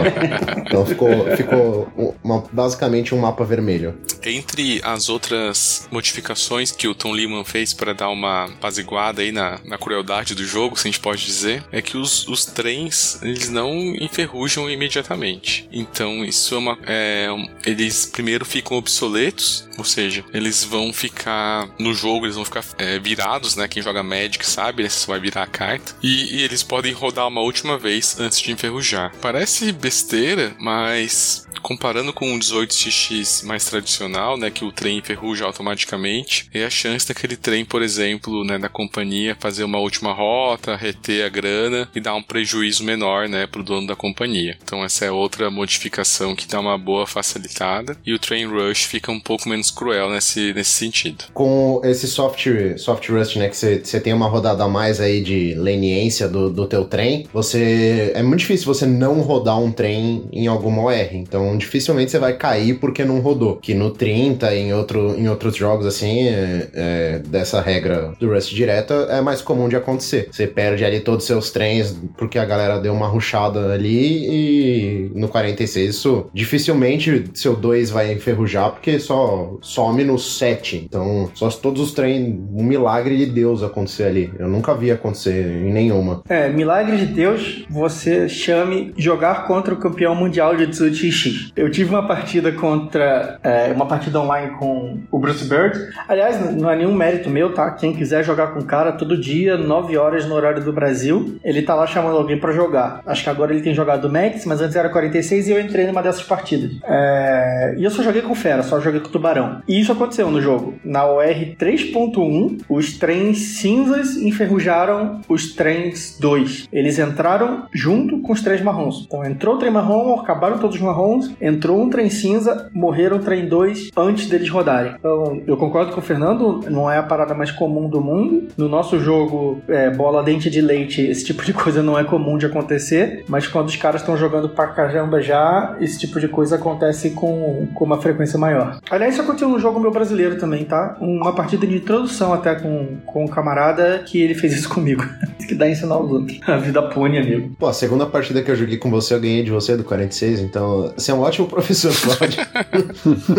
[0.65, 3.97] Então ficou, ficou uma, basicamente um mapa vermelho.
[4.23, 9.59] Entre as outras modificações que o Tom Lehman fez para dar uma apaziguada aí na,
[9.65, 13.49] na crueldade do jogo, se a gente pode dizer, é que os, os trens eles
[13.49, 15.67] não enferrujam imediatamente.
[15.71, 16.77] Então isso é uma.
[16.85, 17.27] É,
[17.65, 22.99] eles primeiro ficam obsoletos, ou seja, eles vão ficar no jogo, eles vão ficar é,
[22.99, 23.67] virados, né?
[23.67, 24.89] Quem joga Magic sabe, né?
[24.89, 25.93] Você vai virar a carta.
[26.01, 29.11] E, e eles podem rodar uma última vez antes de enferrujar.
[29.19, 36.49] Parece besteira, mas comparando com o 18xx mais tradicional, né, que o trem enferruja automaticamente,
[36.53, 41.25] é a chance daquele trem, por exemplo, né, da companhia fazer uma última rota, reter
[41.25, 44.57] a grana e dar um prejuízo menor, né, pro dono da companhia.
[44.63, 49.11] Então essa é outra modificação que dá uma boa facilitada e o train rush fica
[49.11, 51.25] um pouco menos cruel nesse, nesse sentido.
[51.33, 52.47] Com esse soft,
[52.77, 56.65] soft rust, né, que você tem uma rodada a mais aí de leniência do, do
[56.67, 56.98] teu trem,
[57.33, 61.09] você é muito difícil você não rodar um trem em alguma OR.
[61.13, 63.57] Então dificilmente você vai cair porque não rodou.
[63.57, 68.53] Que no 30, em, outro, em outros jogos assim, é, é, dessa regra do Rust
[68.53, 70.29] direta, é mais comum de acontecer.
[70.31, 75.11] Você perde ali todos os seus trens porque a galera deu uma ruchada ali e
[75.15, 80.85] no 46 isso dificilmente seu 2 vai enferrujar porque só some no 7.
[80.85, 84.31] Então, só se todos os trens, um milagre de Deus acontecer ali.
[84.37, 86.21] Eu nunca vi acontecer em nenhuma.
[86.29, 91.51] É, milagre de Deus, você chame jogar contra o campeão mundial de 18x.
[91.55, 93.39] Eu tive uma partida contra.
[93.43, 95.77] É, uma partida online com o Bruce Bird.
[96.07, 97.71] Aliás, não é nenhum mérito meu, tá?
[97.71, 101.61] Quem quiser jogar com o cara todo dia, 9 horas no horário do Brasil, ele
[101.61, 103.01] tá lá chamando alguém para jogar.
[103.05, 106.01] Acho que agora ele tem jogado Max, mas antes era 46 e eu entrei numa
[106.01, 106.71] dessas partidas.
[106.83, 107.75] É...
[107.77, 109.61] E eu só joguei com Fera, só joguei com Tubarão.
[109.67, 110.75] E isso aconteceu no jogo.
[110.83, 116.67] Na OR 3.1, os trens cinzas enferrujaram os trens 2.
[116.79, 119.03] Eles entraram junto com os trens marrons.
[119.05, 123.19] Então entrou o trem marrom, acabaram todos os marrons, entrou um trem cinza, morreram o
[123.19, 124.93] trem 2 antes deles rodarem.
[124.97, 128.47] Então, eu concordo com o Fernando, não é a parada mais comum do mundo.
[128.55, 132.37] No nosso jogo, é, bola dente de leite, esse tipo de coisa não é comum
[132.37, 136.55] de acontecer, mas quando os caras estão jogando pra caramba já, esse tipo de coisa
[136.55, 138.79] acontece com, com uma frequência maior.
[138.89, 140.95] Aliás, isso aconteceu num jogo meu brasileiro também, tá?
[141.01, 145.03] Uma partida de introdução até com, com um camarada que ele fez isso comigo.
[145.49, 146.39] que dá a ensinar os outros.
[146.69, 147.55] Vida pune, amigo.
[147.57, 150.41] Pô, a segunda partida que eu joguei com você, eu ganhei de você do 46,
[150.41, 152.39] então você é um ótimo professor, Cláudio.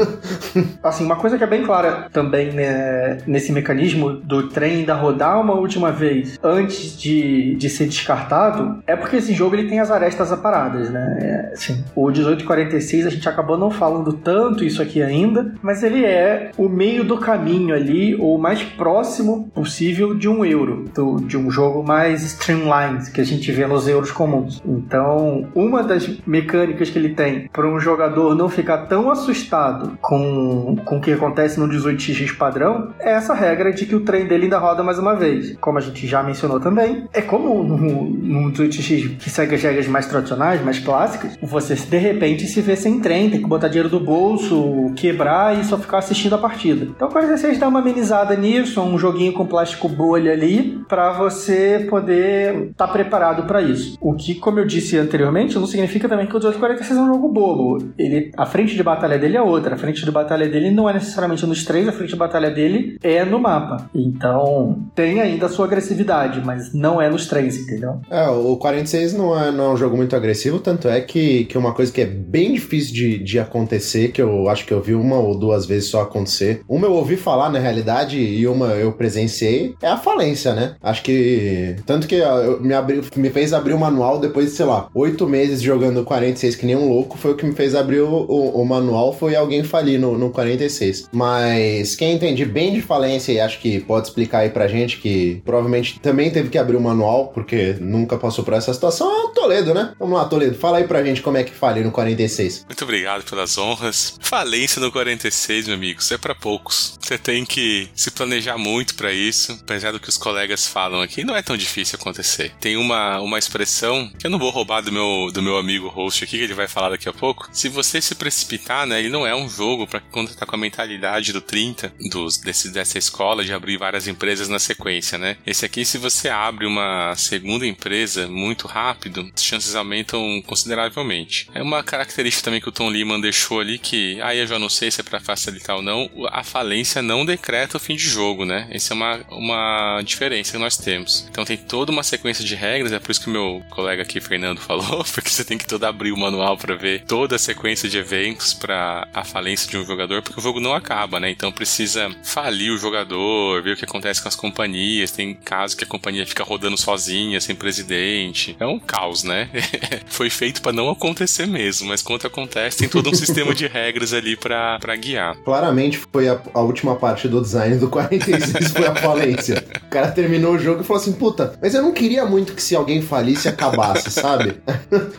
[0.82, 5.40] assim, uma coisa que é bem clara também né, nesse mecanismo do trem ainda rodar
[5.40, 9.90] uma última vez antes de, de ser descartado é porque esse jogo ele tem as
[9.90, 11.18] arestas aparadas, né?
[11.20, 16.04] É, assim, o 1846 a gente acabou não falando tanto isso aqui ainda, mas ele
[16.04, 21.20] é o meio do caminho ali, ou o mais próximo possível de um euro, do,
[21.20, 24.62] de um jogo mais streamlined que a gente vê nos euros comuns.
[24.64, 30.76] Então, uma das mecânicas que ele tem para um jogador não ficar tão assustado com,
[30.84, 34.44] com o que acontece no 18x padrão é essa regra de que o trem dele
[34.44, 35.56] ainda roda mais uma vez.
[35.60, 39.86] Como a gente já mencionou também, é como no, no 18x que segue as regras
[39.86, 43.88] mais tradicionais, mais clássicas, você de repente se vê sem trem, tem que botar dinheiro
[43.88, 46.84] do bolso, quebrar e só ficar assistindo a partida.
[46.84, 51.86] Então o 46 dá uma amenizada nisso, um joguinho com plástico bolha ali, para você
[51.88, 53.98] poder estar tá preparado para isso.
[54.00, 57.28] O que, como eu disse anteriormente, não significa também que o 1846 é um jogo
[57.28, 57.90] bobo.
[57.98, 59.74] Ele, a frente de batalha dele é outra.
[59.74, 62.98] A frente de batalha dele não é necessariamente nos três, a frente de batalha dele
[63.02, 63.90] é no mapa.
[63.94, 68.00] Então, tem ainda a sua agressividade, mas não é nos três, entendeu?
[68.10, 71.58] É, o 46 não é, não é um jogo muito agressivo, tanto é que, que
[71.58, 74.94] uma coisa que é bem difícil de, de acontecer, que eu acho que eu vi
[74.94, 76.62] uma ou duas vezes só acontecer.
[76.68, 80.74] Uma eu ouvi falar na realidade e uma eu presenciei, é a falência, né?
[80.82, 81.76] Acho que.
[81.86, 85.26] Tanto que eu, me, abri, me fez abrir o manual depois de, sei lá, oito
[85.26, 88.62] meses jogando 46 que nem um louco, foi o que me fez abrir o, o,
[88.62, 91.08] o manual, foi alguém falir no, no 46.
[91.12, 95.40] Mas quem entende bem de falência e acho que pode explicar aí pra gente que
[95.44, 99.28] provavelmente também teve que abrir o manual, porque nunca passou por essa situação, é o
[99.28, 99.92] Toledo, né?
[99.98, 102.64] Vamos lá, Toledo, fala aí pra gente como é que falha no 46.
[102.66, 104.18] Muito obrigado pelas honras.
[104.20, 106.98] Falência no 46, meu amigo, isso é pra poucos.
[107.00, 111.24] Você tem que se planejar muito para isso, apesar do que os colegas falam aqui,
[111.24, 112.52] não é tão difícil acontecer.
[112.60, 112.89] Tem uma,
[113.20, 116.44] uma expressão que eu não vou roubar do meu, do meu amigo host aqui, que
[116.44, 117.48] ele vai falar daqui a pouco.
[117.52, 120.58] Se você se precipitar, né, ele não é um jogo para quando tá com a
[120.58, 125.36] mentalidade do 30, dos, desse, dessa escola de abrir várias empresas na sequência, né?
[125.46, 131.48] Esse aqui, se você abre uma segunda empresa muito rápido, as chances aumentam consideravelmente.
[131.54, 134.68] É uma característica também que o Tom Lehman deixou ali que, aí eu já não
[134.68, 138.44] sei se é para facilitar ou não, a falência não decreta o fim de jogo,
[138.44, 138.68] né?
[138.70, 141.26] Essa é uma, uma diferença que nós temos.
[141.30, 144.60] Então tem toda uma sequência de regras, é por isso que meu colega aqui, Fernando,
[144.62, 147.98] falou, porque você tem que todo abrir o manual para ver toda a sequência de
[147.98, 151.30] eventos para a falência de um jogador, porque o jogo não acaba, né?
[151.30, 155.10] Então precisa falir o jogador, ver o que acontece com as companhias.
[155.10, 158.56] Tem casos que a companhia fica rodando sozinha, sem presidente.
[158.60, 159.48] É um caos, né?
[160.06, 164.12] Foi feito para não acontecer mesmo, mas quando acontece, tem todo um sistema de regras
[164.12, 165.36] ali para guiar.
[165.44, 169.64] Claramente foi a, a última parte do design do 46 foi a falência.
[169.86, 172.59] O cara terminou o jogo e falou assim: puta, mas eu não queria muito que
[172.60, 174.56] se alguém falisse acabasse, sabe?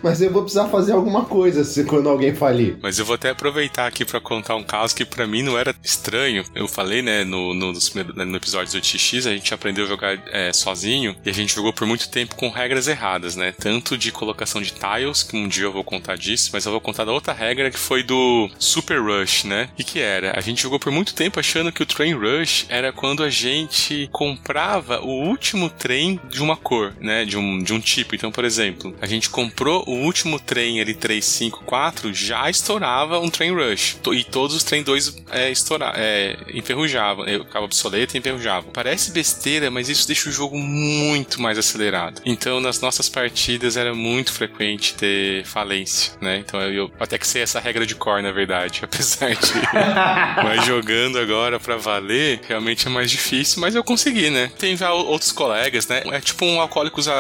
[0.02, 2.78] mas eu vou precisar fazer alguma coisa se quando alguém falir.
[2.82, 5.76] Mas eu vou até aproveitar aqui para contar um caso que para mim não era
[5.84, 6.44] estranho.
[6.56, 10.52] Eu falei, né, no, no, no episódio do TX, a gente aprendeu a jogar é,
[10.54, 13.54] sozinho e a gente jogou por muito tempo com regras erradas, né?
[13.58, 16.82] Tanto de colocação de tiles, que um dia eu vou contar disso, mas eu vou
[16.82, 19.70] contar da outra regra que foi do Super Rush, né?
[19.78, 22.92] E que era, a gente jogou por muito tempo achando que o Train Rush era
[22.92, 27.26] quando a gente comprava o último trem de uma cor, né?
[27.32, 28.14] De um, de um tipo.
[28.14, 33.54] Então, por exemplo, a gente comprou o último trem ali 354, já estourava um Train
[33.54, 33.98] Rush.
[34.12, 38.70] E todos os Train 2 é, estoura, é, enferrujavam, ficava obsoleto e enferrujavam.
[38.74, 42.22] Parece besteira, mas isso deixa o jogo muito mais acelerado.
[42.26, 46.38] Então, nas nossas partidas era muito frequente ter falência, né?
[46.38, 49.54] Então eu até que sei essa regra de core, na verdade, apesar de.
[50.44, 54.52] mas jogando agora pra valer, realmente é mais difícil, mas eu consegui, né?
[54.58, 56.02] Tem já outros colegas, né?
[56.12, 56.62] É tipo um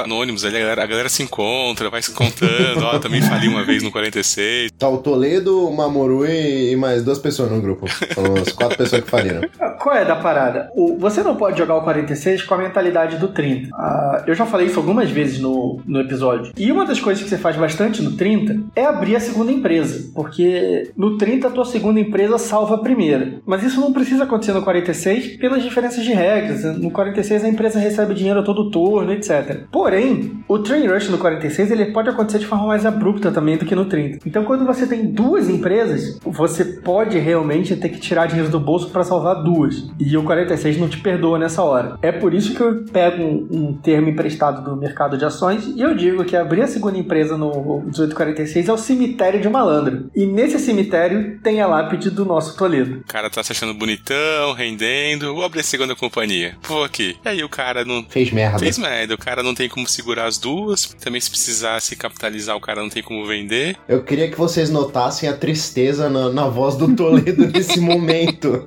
[0.03, 3.63] Anônimos, ali a galera, a galera se encontra, vai se contando, ó, também fali uma
[3.63, 4.71] vez no 46.
[4.77, 7.85] Tá o Toledo, o Mamoru e mais duas pessoas no grupo.
[8.13, 9.41] São as quatro pessoas que faliram.
[9.79, 10.69] Qual é da parada?
[10.75, 13.69] O, você não pode jogar o 46 com a mentalidade do 30.
[13.73, 16.53] Ah, eu já falei isso algumas vezes no, no episódio.
[16.57, 20.11] E uma das coisas que você faz bastante no 30 é abrir a segunda empresa.
[20.13, 23.39] Porque no 30 a tua segunda empresa salva a primeira.
[23.45, 26.63] Mas isso não precisa acontecer no 46 pelas diferenças de regras.
[26.77, 29.65] No 46 a empresa recebe dinheiro a todo turno, etc.
[29.91, 33.65] Porém, o Train Rush no 46 ele pode acontecer de forma mais abrupta também do
[33.65, 34.19] que no 30.
[34.25, 38.89] Então quando você tem duas empresas, você pode realmente ter que tirar dinheiro do bolso
[38.89, 39.89] para salvar duas.
[39.99, 41.97] E o 46 não te perdoa nessa hora.
[42.01, 45.81] É por isso que eu pego um, um termo emprestado do mercado de ações e
[45.81, 47.49] eu digo que abrir a segunda empresa no
[47.81, 50.09] 1846 é o cemitério de malandro.
[50.15, 52.99] E nesse cemitério tem a lápide do nosso Toledo.
[52.99, 56.55] O cara tá se achando bonitão, rendendo, vou abrir a segunda companhia.
[56.61, 57.17] Vou aqui.
[57.25, 58.05] E aí o cara não.
[58.07, 58.57] Fez merda.
[58.57, 59.15] Fez merda.
[59.15, 60.85] O cara não tem como segurar as duas.
[60.99, 63.77] Também se precisar se capitalizar, o cara não tem como vender.
[63.87, 68.65] Eu queria que vocês notassem a tristeza na, na voz do Toledo nesse momento.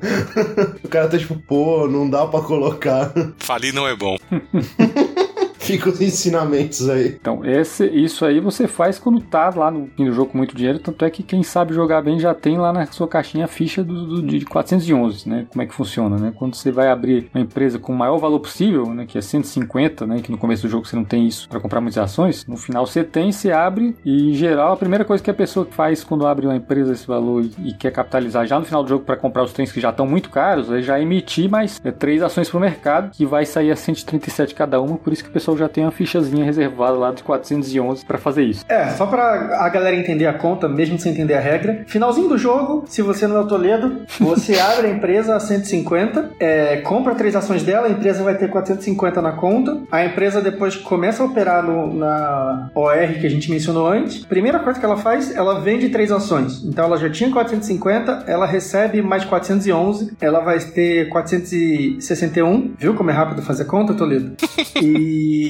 [0.82, 3.12] o cara tá tipo, pô, não dá pra colocar.
[3.38, 4.16] Falir não é bom.
[5.64, 7.16] Fica os ensinamentos aí.
[7.20, 10.54] Então, esse, isso aí você faz quando tá lá no fim do jogo com muito
[10.54, 10.78] dinheiro.
[10.78, 13.82] Tanto é que quem sabe jogar bem já tem lá na sua caixinha a ficha
[13.82, 15.46] do, do, de 411, né?
[15.50, 16.32] Como é que funciona, né?
[16.36, 19.06] Quando você vai abrir uma empresa com o maior valor possível, né?
[19.06, 20.20] Que é 150, né?
[20.20, 22.46] Que no começo do jogo você não tem isso para comprar muitas ações.
[22.46, 25.66] No final você tem, você abre e em geral a primeira coisa que a pessoa
[25.70, 28.88] faz quando abre uma empresa esse valor e, e quer capitalizar já no final do
[28.88, 31.90] jogo para comprar os trens que já estão muito caros, é já emitir mais é,
[31.90, 34.98] três ações pro mercado que vai sair a 137 cada uma.
[34.98, 38.18] Por isso que a pessoa eu já tenho uma fichazinha reservada lá de 411 para
[38.18, 38.64] fazer isso.
[38.68, 41.84] É, só pra a galera entender a conta, mesmo sem entender a regra.
[41.86, 46.32] Finalzinho do jogo, se você não é o Toledo, você abre a empresa a 150,
[46.38, 49.80] é, compra três ações dela, a empresa vai ter 450 na conta.
[49.90, 54.24] A empresa depois começa a operar no, na OR que a gente mencionou antes.
[54.24, 56.64] Primeira coisa que ela faz, ela vende três ações.
[56.64, 62.74] Então ela já tinha 450, ela recebe mais 411, ela vai ter 461.
[62.78, 64.34] Viu como é rápido fazer conta, Toledo?
[64.82, 65.43] E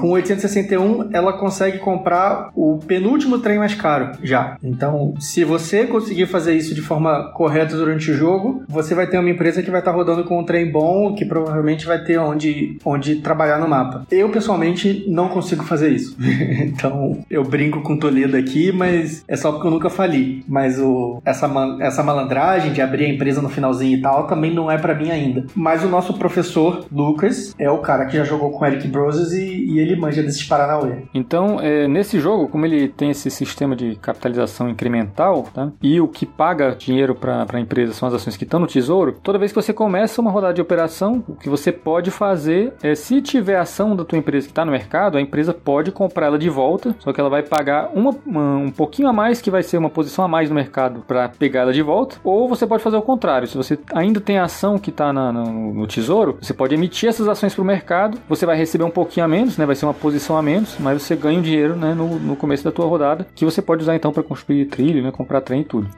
[0.00, 4.56] com 861 ela consegue comprar o penúltimo trem mais caro já.
[4.62, 9.18] Então, se você conseguir fazer isso de forma correta durante o jogo, você vai ter
[9.18, 12.78] uma empresa que vai estar rodando com um trem bom, que provavelmente vai ter onde,
[12.84, 14.06] onde trabalhar no mapa.
[14.10, 16.16] Eu, pessoalmente, não consigo fazer isso.
[16.62, 20.44] então, eu brinco com Toledo aqui, mas é só porque eu nunca fali.
[20.48, 24.70] Mas o, essa, essa malandragem de abrir a empresa no finalzinho e tal também não
[24.70, 25.46] é para mim ainda.
[25.54, 29.72] Mas o nosso professor, Lucas, é o cara que já jogou com Eric Broses e,
[29.72, 31.04] e ele manja desses Paranauê.
[31.14, 35.70] Então, é, nesse jogo, como ele tem esse sistema de capitalização incremental, tá?
[35.82, 39.16] e o que paga dinheiro para a empresa são as ações que estão no tesouro,
[39.22, 42.94] toda vez que você começa uma rodada de operação, o que você pode fazer é,
[42.94, 46.38] se tiver ação da tua empresa que está no mercado, a empresa pode comprar ela
[46.38, 49.62] de volta, só que ela vai pagar uma, uma, um pouquinho a mais, que vai
[49.62, 52.82] ser uma posição a mais no mercado para pegar ela de volta, ou você pode
[52.82, 53.46] fazer o contrário.
[53.46, 57.54] Se você ainda tem ação que está no, no tesouro, você pode emitir essas ações
[57.54, 59.66] para o mercado, você vai receber um pouquinho a menos, né?
[59.66, 61.94] Vai ser uma posição a menos, mas você ganha um dinheiro, né?
[61.94, 65.12] No, no começo da tua rodada, que você pode usar então para construir trilho, né?
[65.12, 65.88] Comprar trem e tudo.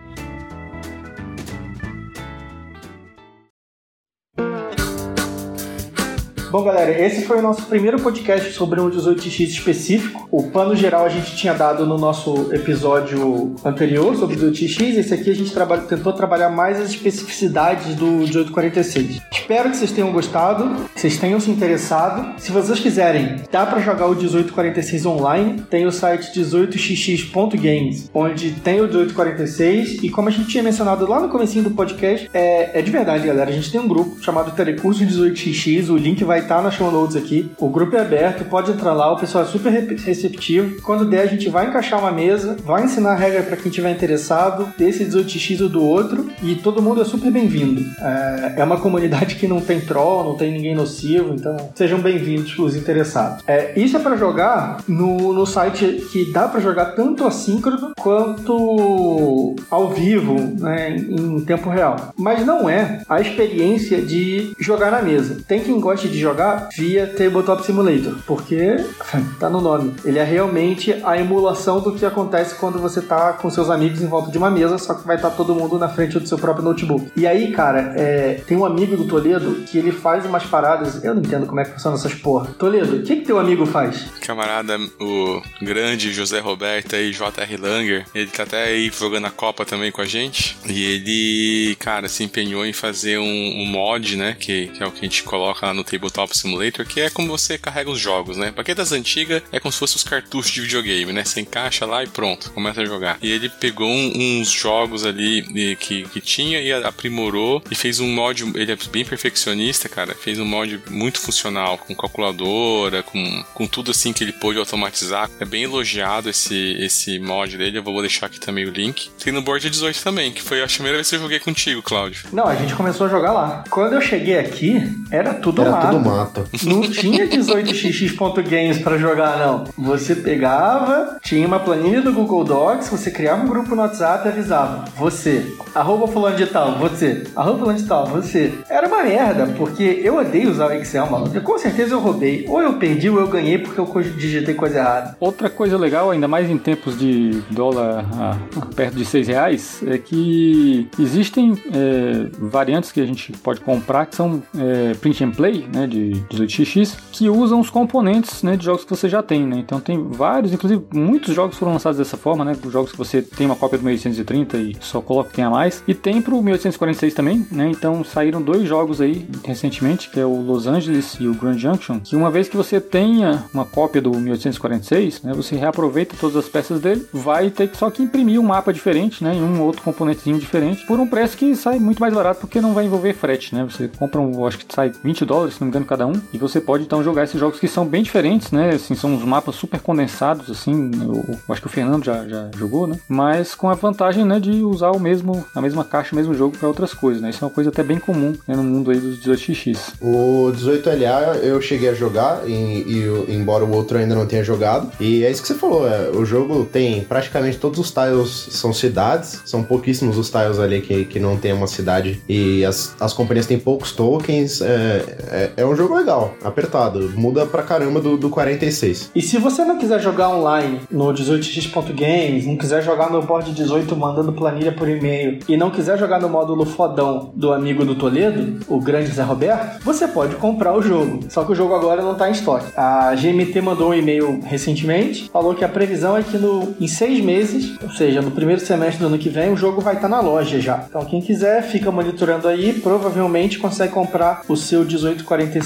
[6.51, 10.27] Bom, galera, esse foi o nosso primeiro podcast sobre um 18x específico.
[10.33, 14.99] O plano geral a gente tinha dado no nosso episódio anterior sobre o 18x.
[14.99, 19.21] Esse aqui a gente trabalha, tentou trabalhar mais as especificidades do 1846.
[19.31, 22.41] Espero que vocês tenham gostado, que vocês tenham se interessado.
[22.41, 25.63] Se vocês quiserem, dá para jogar o 1846 online.
[25.71, 30.03] Tem o site 18xx.games, onde tem o 1846.
[30.03, 33.25] E como a gente tinha mencionado lá no comecinho do podcast, é, é de verdade,
[33.25, 33.51] galera.
[33.51, 35.91] A gente tem um grupo chamado Telecurso 18x.
[35.91, 37.53] O link vai vai estar tá nas show notes aqui.
[37.59, 40.81] O grupo é aberto, pode entrar lá, o pessoal é super receptivo.
[40.83, 43.91] Quando der, a gente vai encaixar uma mesa, vai ensinar a regra para quem tiver
[43.91, 47.85] interessado, desse 18x ou do outro, e todo mundo é super bem-vindo.
[48.01, 52.59] É, é uma comunidade que não tem troll, não tem ninguém nocivo, então sejam bem-vindos
[52.59, 53.43] os interessados.
[53.47, 59.57] É, isso é para jogar no, no site que dá para jogar tanto assíncrono quanto
[59.71, 62.13] ao vivo, né, em tempo real.
[62.17, 65.39] Mas não é a experiência de jogar na mesa.
[65.47, 68.77] Tem quem goste de jogar jogar via Tabletop Simulator, porque
[69.39, 69.95] tá no nome.
[70.05, 74.07] Ele é realmente a emulação do que acontece quando você tá com seus amigos em
[74.07, 76.39] volta de uma mesa, só que vai estar tá todo mundo na frente do seu
[76.39, 77.11] próprio notebook.
[77.17, 81.03] E aí, cara, é, tem um amigo do Toledo que ele faz umas paradas.
[81.05, 82.47] Eu não entendo como é que funciona essas porra.
[82.59, 84.07] Toledo, o que, que teu amigo faz?
[84.21, 87.57] Camarada, o grande José Roberto aí, J.R.
[87.57, 90.57] Langer, ele tá até aí jogando a Copa também com a gente.
[90.67, 94.37] E ele, cara, se empenhou em fazer um, um mod, né?
[94.39, 97.11] Que, que é o que a gente coloca lá no Tabletop Tabletop Simulator, que é
[97.11, 98.51] como você carrega os jogos, né?
[98.51, 101.25] Pra quem é das antigas, é como se fossem os cartuchos de videogame, né?
[101.25, 103.19] Você encaixa lá e pronto, começa a jogar.
[103.23, 108.09] E ele pegou um, uns jogos ali que, que tinha e aprimorou e fez um
[108.09, 113.67] mod, ele é bem perfeccionista, cara, fez um mod muito funcional, com calculadora, com, com
[113.67, 115.31] tudo assim que ele pôde automatizar.
[115.39, 119.11] É bem elogiado esse, esse mod dele, eu vou deixar aqui também o link.
[119.23, 122.25] Tem no Board 18 também, que foi a primeira vez que eu joguei contigo, Cláudio.
[122.33, 123.65] Não, a gente começou a jogar lá.
[123.71, 125.87] Quando eu cheguei aqui, era tudo era mato.
[125.89, 126.45] Tudo mato.
[126.65, 129.65] Não tinha 18xx.games para jogar, não.
[129.77, 134.33] Você pegava, tinha uma planilha do Google Docs, você criava um grupo no WhatsApp e
[134.33, 134.85] avisava.
[134.97, 138.53] Você, arroba fulano de tal, você, arroba fulano de tal, você.
[138.69, 141.41] Era uma merda, porque eu odeio usar o Excel, mano.
[141.41, 142.45] Com certeza eu roubei.
[142.49, 143.87] Ou eu perdi ou eu ganhei porque eu
[144.17, 145.17] digitei coisa errada.
[145.21, 148.37] Outra coisa legal, ainda mais em tempos de dólar ah,
[148.75, 154.17] perto de 6 reais, é que existem é, variantes que a gente pode comprar que
[154.17, 156.00] são é, print and play, né, de
[156.31, 159.59] 18xx, que usam os componentes né, de jogos que você já tem, né?
[159.59, 162.57] Então tem vários, inclusive muitos jogos foram lançados dessa forma, né?
[162.71, 165.83] Jogos que você tem uma cópia do 1830 e só coloca que tem a mais.
[165.87, 167.71] E tem pro 1846 também, né?
[167.71, 172.01] Então saíram dois jogos aí recentemente, que é o Los Angeles e o Grand Junction,
[172.01, 175.33] que uma vez que você tenha uma cópia do 1846, né?
[175.35, 179.23] Você reaproveita todas as peças dele, vai ter que só que imprimir um mapa diferente,
[179.23, 179.35] né?
[179.35, 182.75] Em um outro componentezinho diferente, por um preço que sai muito mais barato porque não
[182.75, 183.65] vai envolver frete, né?
[183.65, 186.13] Você compra um, acho que sai 20 dólares, se não me engano, cada um.
[186.33, 188.71] E você pode então jogar esses jogos que são bem diferentes, né?
[188.71, 190.91] Assim, são uns mapas super condensados, assim.
[191.01, 192.97] Eu, eu acho que o Fernando já, já jogou, né?
[193.09, 196.57] Mas com a vantagem, né, de usar o mesmo, a mesma caixa, o mesmo jogo
[196.57, 197.31] para outras coisas, né?
[197.31, 199.95] Isso é uma coisa até bem comum né, no mundo aí dos 18x.
[200.01, 204.93] O 18LA eu cheguei a jogar, e, e, embora o outro ainda não tenha jogado.
[205.01, 208.73] E é isso que você falou, é, o jogo tem praticamente todos os tiles são
[208.73, 212.23] cidades, são pouquíssimos os tiles ali que, que não tem uma cidade.
[212.29, 214.61] E as, as companhias têm poucos tokens.
[214.61, 217.11] É, é, é um jogo legal, apertado.
[217.17, 219.11] Muda pra caramba do, do 46.
[219.15, 223.97] E se você não quiser jogar online no 18x.games, não quiser jogar no board 18
[223.97, 228.61] mandando planilha por e-mail e não quiser jogar no módulo fodão do amigo do Toledo,
[228.69, 231.21] o grande Zé Roberto, você pode comprar o jogo.
[231.31, 232.73] Só que o jogo agora não tá em estoque.
[232.77, 237.25] A GMT mandou um e-mail recentemente, falou que a previsão é que no, em seis
[237.25, 240.15] meses, ou seja, no primeiro semestre do ano que vem, o jogo vai estar tá
[240.15, 240.85] na loja já.
[240.89, 245.60] Então quem quiser, fica monitorando aí, provavelmente consegue comprar o seu 1846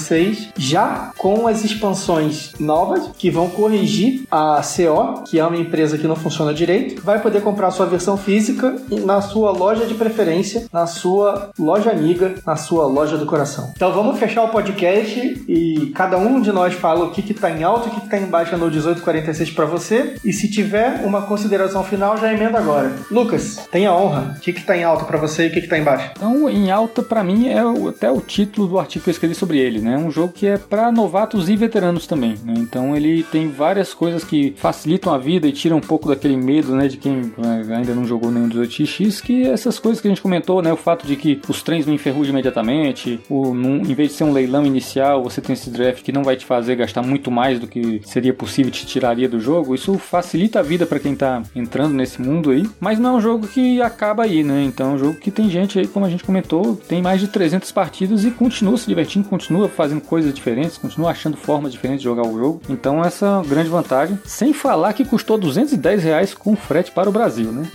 [0.57, 6.07] já com as expansões novas que vão corrigir a CO, que é uma empresa que
[6.07, 10.65] não funciona direito, vai poder comprar a sua versão física na sua loja de preferência,
[10.71, 13.71] na sua loja amiga, na sua loja do coração.
[13.75, 17.63] Então vamos fechar o podcast e cada um de nós fala o que está em
[17.63, 20.15] alta e o que está em baixa no 1846 para você.
[20.23, 22.93] E se tiver uma consideração final, já emenda agora.
[23.11, 24.35] Lucas, tenha honra.
[24.37, 26.11] O que está em alta para você e o que está em baixa?
[26.15, 29.57] Então, em alta para mim é até o título do artigo que eu escrevi sobre
[29.59, 29.97] ele, né?
[29.97, 32.35] Um jogo que é para novatos e veteranos também.
[32.43, 32.55] Né?
[32.57, 36.75] Então ele tem várias coisas que facilitam a vida e tiram um pouco daquele medo,
[36.75, 40.21] né, de quem é, ainda não jogou nenhum 18x, que essas coisas que a gente
[40.21, 44.09] comentou, né, o fato de que os trens não enferrujam imediatamente, o, num, em vez
[44.09, 47.03] de ser um leilão inicial, você tem esse draft que não vai te fazer gastar
[47.03, 49.75] muito mais do que seria possível te tiraria do jogo.
[49.75, 53.21] Isso facilita a vida para quem tá entrando nesse mundo aí, mas não é um
[53.21, 54.63] jogo que acaba aí, né?
[54.63, 57.27] Então é um jogo que tem gente aí, como a gente comentou, tem mais de
[57.27, 62.05] 300 partidas e continua se divertindo, continua fazendo coisas diferentes, continua achando formas diferentes de
[62.05, 62.61] jogar o jogo.
[62.69, 64.17] Então essa é uma grande vantagem.
[64.25, 67.67] Sem falar que custou 210 reais com frete para o Brasil, né?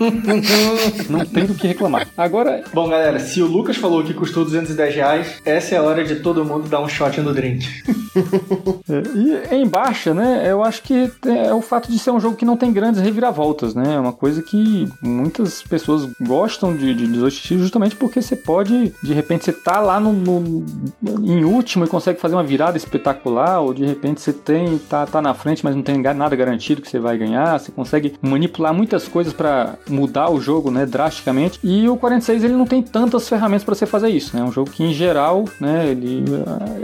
[1.08, 2.06] não tem do que reclamar.
[2.16, 2.64] Agora.
[2.72, 6.16] Bom, galera, se o Lucas falou que custou 210 reais, essa é a hora de
[6.16, 7.66] todo mundo dar um shot no drink.
[8.88, 10.44] é, e em baixa, né?
[10.46, 13.74] Eu acho que é o fato de ser um jogo que não tem grandes reviravoltas,
[13.74, 13.94] né?
[13.94, 19.12] É uma coisa que muitas pessoas gostam de, de 18x justamente porque você pode, de
[19.12, 20.66] repente, você tá lá no, no,
[21.26, 25.20] em último e consegue fazer uma virada espetacular, ou de repente você tem, tá, tá
[25.20, 27.58] na frente, mas não tem nada garantido que você vai ganhar.
[27.58, 31.58] Você consegue manipular muitas coisas para mudar o jogo, né, drasticamente.
[31.64, 34.42] E o 46 ele não tem tantas ferramentas para você fazer isso, né?
[34.42, 36.24] É um jogo que em geral, né, ele,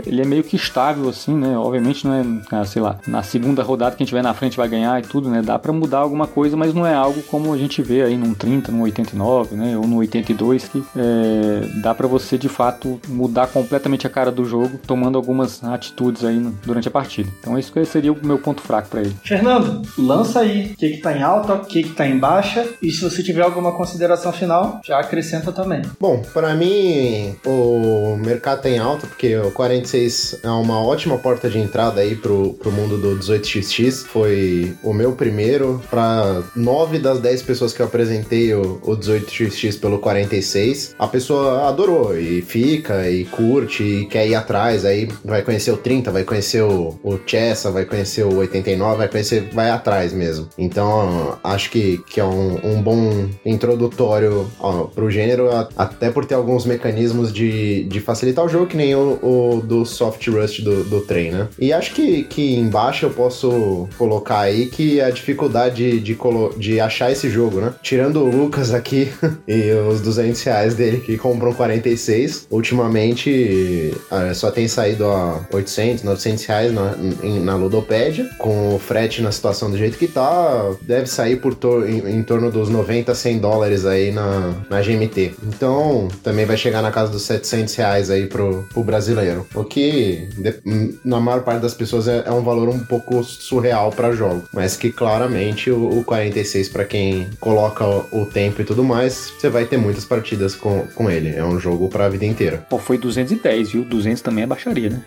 [0.05, 1.57] ele é meio que estável assim, né?
[1.57, 4.99] Obviamente não é, ah, sei lá, na segunda rodada quem tiver na frente vai ganhar
[4.99, 5.41] e tudo, né?
[5.41, 8.33] Dá para mudar alguma coisa, mas não é algo como a gente vê aí num
[8.33, 13.47] 30, no 89, né, ou no 82 que é, dá para você de fato mudar
[13.47, 17.29] completamente a cara do jogo, tomando algumas atitudes aí no, durante a partida.
[17.39, 19.15] Então isso seria o meu ponto fraco para ele.
[19.23, 22.67] Fernando, lança aí o que, que tá em alta, o que, que tá em baixa,
[22.81, 25.81] e se você tiver alguma consideração final, já acrescenta também.
[25.99, 31.49] Bom, para mim o mercado tá em alta, porque o 46 é uma ótima porta
[31.49, 34.05] de entrada aí pro, pro mundo do 18xx.
[34.05, 35.81] Foi o meu primeiro.
[35.89, 41.67] Para nove das 10 pessoas que eu apresentei o, o 18xx pelo 46, a pessoa
[41.67, 44.85] adorou e fica e curte e quer ir atrás.
[44.85, 49.07] Aí vai conhecer o 30, vai conhecer o, o Chessa, vai conhecer o 89, vai
[49.07, 50.47] conhecer, vai atrás mesmo.
[50.57, 56.35] Então acho que, que é um, um bom introdutório ó, pro gênero, até por ter
[56.35, 60.83] alguns mecanismos de, de facilitar o jogo, que nem o, o do soft rust do,
[60.83, 61.47] do trem, né?
[61.59, 66.17] E acho que, que embaixo eu posso colocar aí que a dificuldade de,
[66.57, 67.73] de achar esse jogo, né?
[67.81, 69.11] Tirando o Lucas aqui
[69.47, 73.93] e os 200 reais dele que compram 46, ultimamente
[74.33, 76.95] só tem saído a 800, 900 reais na,
[77.43, 81.89] na Ludopédia, com o frete na situação do jeito que tá, deve sair por tor
[81.89, 85.33] em, em, torno dos 90, 100 dólares aí na, na GMT.
[85.43, 89.45] Então, também vai chegar na casa dos 700 reais aí pro, pro brasileiro.
[89.53, 90.55] O que, de,
[91.03, 94.43] na maior parte das pessoas, é, é, um valor um pouco surreal para jogo.
[94.53, 99.33] Mas que claramente o, o 46, para quem coloca o, o, tempo e tudo mais,
[99.37, 101.35] você vai ter muitas partidas com, com ele.
[101.35, 102.65] É um jogo pra vida inteira.
[102.69, 103.83] Pô, foi 210, viu?
[104.03, 105.01] 200 também é baixaria, né?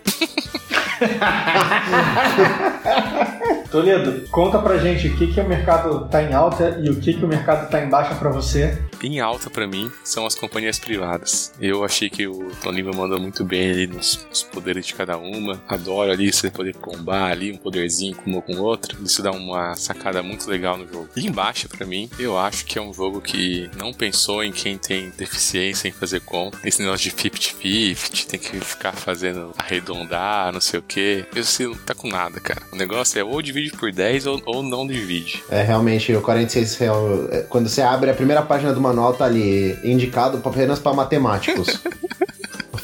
[3.69, 7.13] Toledo, conta pra gente o que, que o mercado tá em alta e o que,
[7.13, 8.81] que o mercado tá em baixa pra você.
[9.03, 11.53] Em alta para mim são as companhias privadas.
[11.59, 15.61] Eu achei que o Toninho mandou muito bem ali nos, nos, poderes de cada uma.
[15.67, 18.97] Adoro ali você poder combar ali um poderzinho com uma com o outro.
[19.03, 21.09] Isso dá uma sacada muito legal no jogo.
[21.15, 24.77] E embaixo para mim, eu acho que é um jogo que não pensou em quem
[24.77, 26.57] tem deficiência em fazer conta.
[26.63, 31.25] Esse negócio de 50-50, tem que ficar fazendo arredondar, não sei o que.
[31.35, 32.61] Isso não tá com nada, cara.
[32.71, 35.43] O negócio é ou divide por 10 ou, ou não divide.
[35.49, 37.27] É, realmente, o 46 real.
[37.31, 41.81] É, quando você abre a primeira página do manual, tá ali indicado apenas para matemáticos.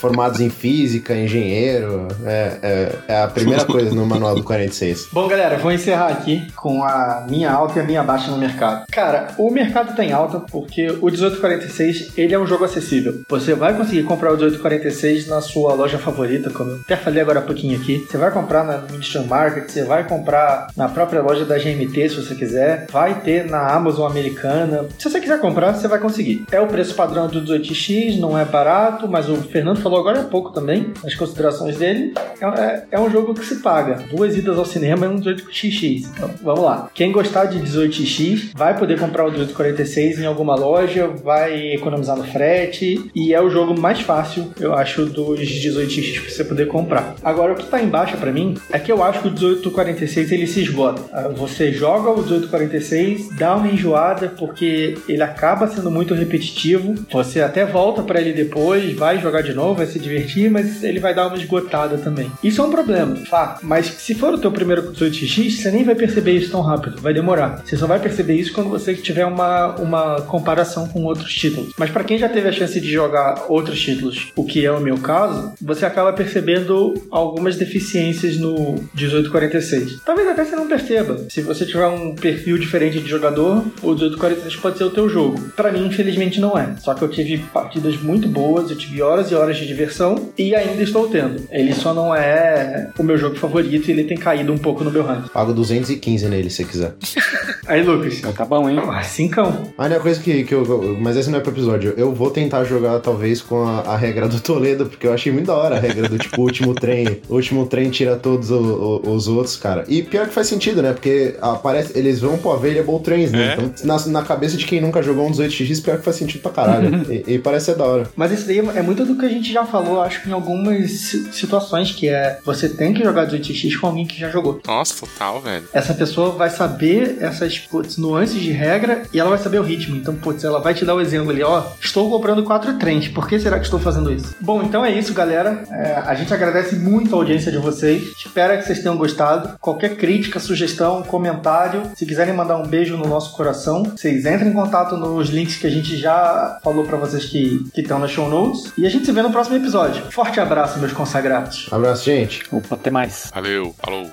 [0.04, 2.10] formados em física, engenheiro.
[2.26, 5.08] É, é, é, a primeira coisa no manual do 46.
[5.14, 8.84] Bom, galera, vou encerrar aqui com a minha alta e a minha baixa no mercado.
[8.92, 13.22] Cara, o mercado tem alta porque o 1846 ele é um jogo acessível.
[13.30, 17.40] Você vai conseguir comprar o 1846 na sua loja favorita, como eu até falei agora
[17.40, 18.06] há pouquinho aqui.
[18.06, 22.16] Você vai comprar na Ministry Market, você vai comprar na própria loja da GMT se
[22.18, 22.88] você quiser.
[22.92, 24.86] Vai ter na Amazon americana.
[25.00, 26.46] Se você quiser comprar, você vai conseguir.
[26.52, 30.22] É o preço padrão do 18X, não é barato, mas o Fernando falou falou agora
[30.22, 34.04] há pouco também, nas considerações dele, é, é, é um jogo que se paga.
[34.10, 36.08] Duas idas ao cinema é um 18xx.
[36.16, 36.90] Então, vamos lá.
[36.94, 42.24] Quem gostar de 18x vai poder comprar o 1846 em alguma loja, vai economizar no
[42.24, 47.16] frete e é o jogo mais fácil, eu acho, dos 18x pra você poder comprar.
[47.24, 50.48] Agora, o que tá embaixo para mim é que eu acho que o 1846 ele
[50.48, 51.04] se esgota.
[51.12, 56.96] Ah, você joga o 1846, dá uma enjoada porque ele acaba sendo muito repetitivo.
[57.12, 61.00] Você até volta para ele depois, vai jogar de novo, vai se divertir, mas ele
[61.00, 62.32] vai dar uma esgotada também.
[62.44, 63.66] Isso é um problema, fato.
[63.66, 67.14] Mas se for o teu primeiro 18x, você nem vai perceber isso tão rápido, vai
[67.14, 67.62] demorar.
[67.64, 71.74] Você só vai perceber isso quando você tiver uma, uma comparação com outros títulos.
[71.78, 74.80] Mas para quem já teve a chance de jogar outros títulos, o que é o
[74.80, 80.02] meu caso, você acaba percebendo algumas deficiências no 1846.
[80.06, 81.26] Talvez até você não perceba.
[81.30, 85.40] Se você tiver um perfil diferente de jogador, o 1846 pode ser o teu jogo.
[85.56, 86.76] Para mim, infelizmente, não é.
[86.80, 90.56] Só que eu tive partidas muito boas, eu tive horas e horas de diversão e
[90.56, 91.44] ainda estou tendo.
[91.52, 94.92] Ele só não é o meu jogo favorito e ele tem caído um pouco no
[94.92, 95.30] meu ranking.
[95.30, 96.94] Pago 215 nele se quiser.
[97.66, 98.20] Aí, Lucas.
[98.36, 98.78] Tá bom, hein?
[98.90, 99.72] Ah, cincão.
[99.78, 100.98] A única coisa que, que eu.
[101.00, 101.94] Mas esse não é pro episódio.
[101.96, 105.48] Eu vou tentar jogar, talvez, com a, a regra do Toledo, porque eu achei muito
[105.48, 107.22] da hora a regra do tipo, último trem.
[107.30, 109.86] O último trem tira todos o, o, os outros, cara.
[109.88, 110.92] E pior que faz sentido, né?
[110.92, 113.52] Porque aparece, eles vão pro Available Trains, né?
[113.52, 113.54] É?
[113.54, 116.52] Então, na, na cabeça de quem nunca jogou um 18x, pior que faz sentido pra
[116.52, 117.02] caralho.
[117.10, 118.10] e, e parece ser da hora.
[118.16, 120.92] Mas isso daí é muito do que a gente já falou, acho que em algumas
[121.32, 124.60] situações, que é você tem que jogar 18x com alguém que já jogou.
[124.66, 125.68] Nossa, total, velho.
[125.74, 129.96] Essa pessoa vai saber essas putz, nuances de regra e ela vai saber o ritmo.
[129.96, 131.64] Então, putz, ela vai te dar o exemplo ali, ó.
[131.80, 134.36] Estou comprando quatro trens, por que será que estou fazendo isso?
[134.40, 135.64] Bom, então é isso, galera.
[135.70, 138.14] É, a gente agradece muito a audiência de vocês.
[138.18, 139.58] Espero que vocês tenham gostado.
[139.60, 144.54] Qualquer crítica, sugestão, comentário, se quiserem mandar um beijo no nosso coração, vocês entrem em
[144.54, 148.72] contato nos links que a gente já falou para vocês que estão na show notes.
[148.78, 150.12] E a gente se vê no próximo episódio.
[150.12, 151.68] Forte abraço, meus consagrados.
[151.72, 152.44] Abraço, gente.
[152.52, 153.32] Opa, até mais.
[153.34, 154.10] Valeu, falou.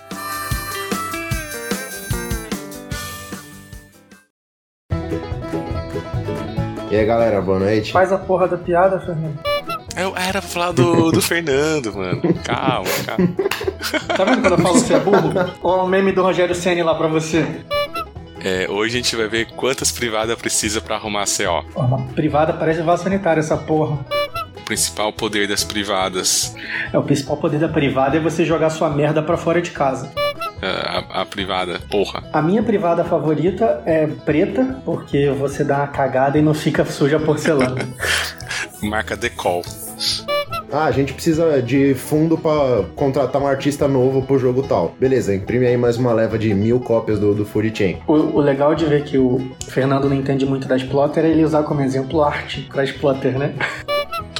[6.91, 7.93] E aí, galera, boa noite.
[7.93, 9.39] Faz a porra da piada, Fernando.
[9.97, 12.21] Eu era pra falar do, do Fernando, mano.
[12.45, 13.29] Calma, calma.
[14.17, 15.33] Tá vendo quando eu falo que você é burro?
[15.63, 17.45] Olha o meme do Rogério Senni lá pra você.
[18.43, 21.65] É, hoje a gente vai ver quantas privadas precisa para arrumar a CO.
[21.75, 23.99] Uma privada parece vaso sanitário essa porra
[24.71, 26.55] principal poder das privadas?
[26.93, 30.13] É, o principal poder da privada é você jogar sua merda para fora de casa.
[30.63, 32.23] É, a, a, privada, porra.
[32.33, 37.17] A minha privada favorita é preta, porque você dá uma cagada e não fica suja
[37.17, 37.89] a porcelana.
[38.81, 39.65] Marca Decol.
[40.73, 44.95] Ah, a gente precisa de fundo para contratar um artista novo pro jogo tal.
[45.01, 47.99] Beleza, imprime aí mais uma leva de mil cópias do, do Fury Chain.
[48.07, 51.45] O, o, legal de ver que o Fernando não entende muito da Splotter é ele
[51.45, 53.53] usar como exemplo arte pra Splotter, né?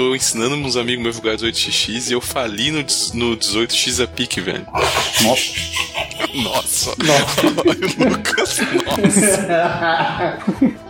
[0.01, 4.41] Tô ensinando meus amigos meus jogar 18x e eu fali no, no 18x a pique,
[4.41, 4.67] velho.
[5.21, 5.53] Nossa.
[6.35, 6.95] Nossa.
[7.05, 7.47] Nossa.
[8.09, 10.81] Lucas, nossa.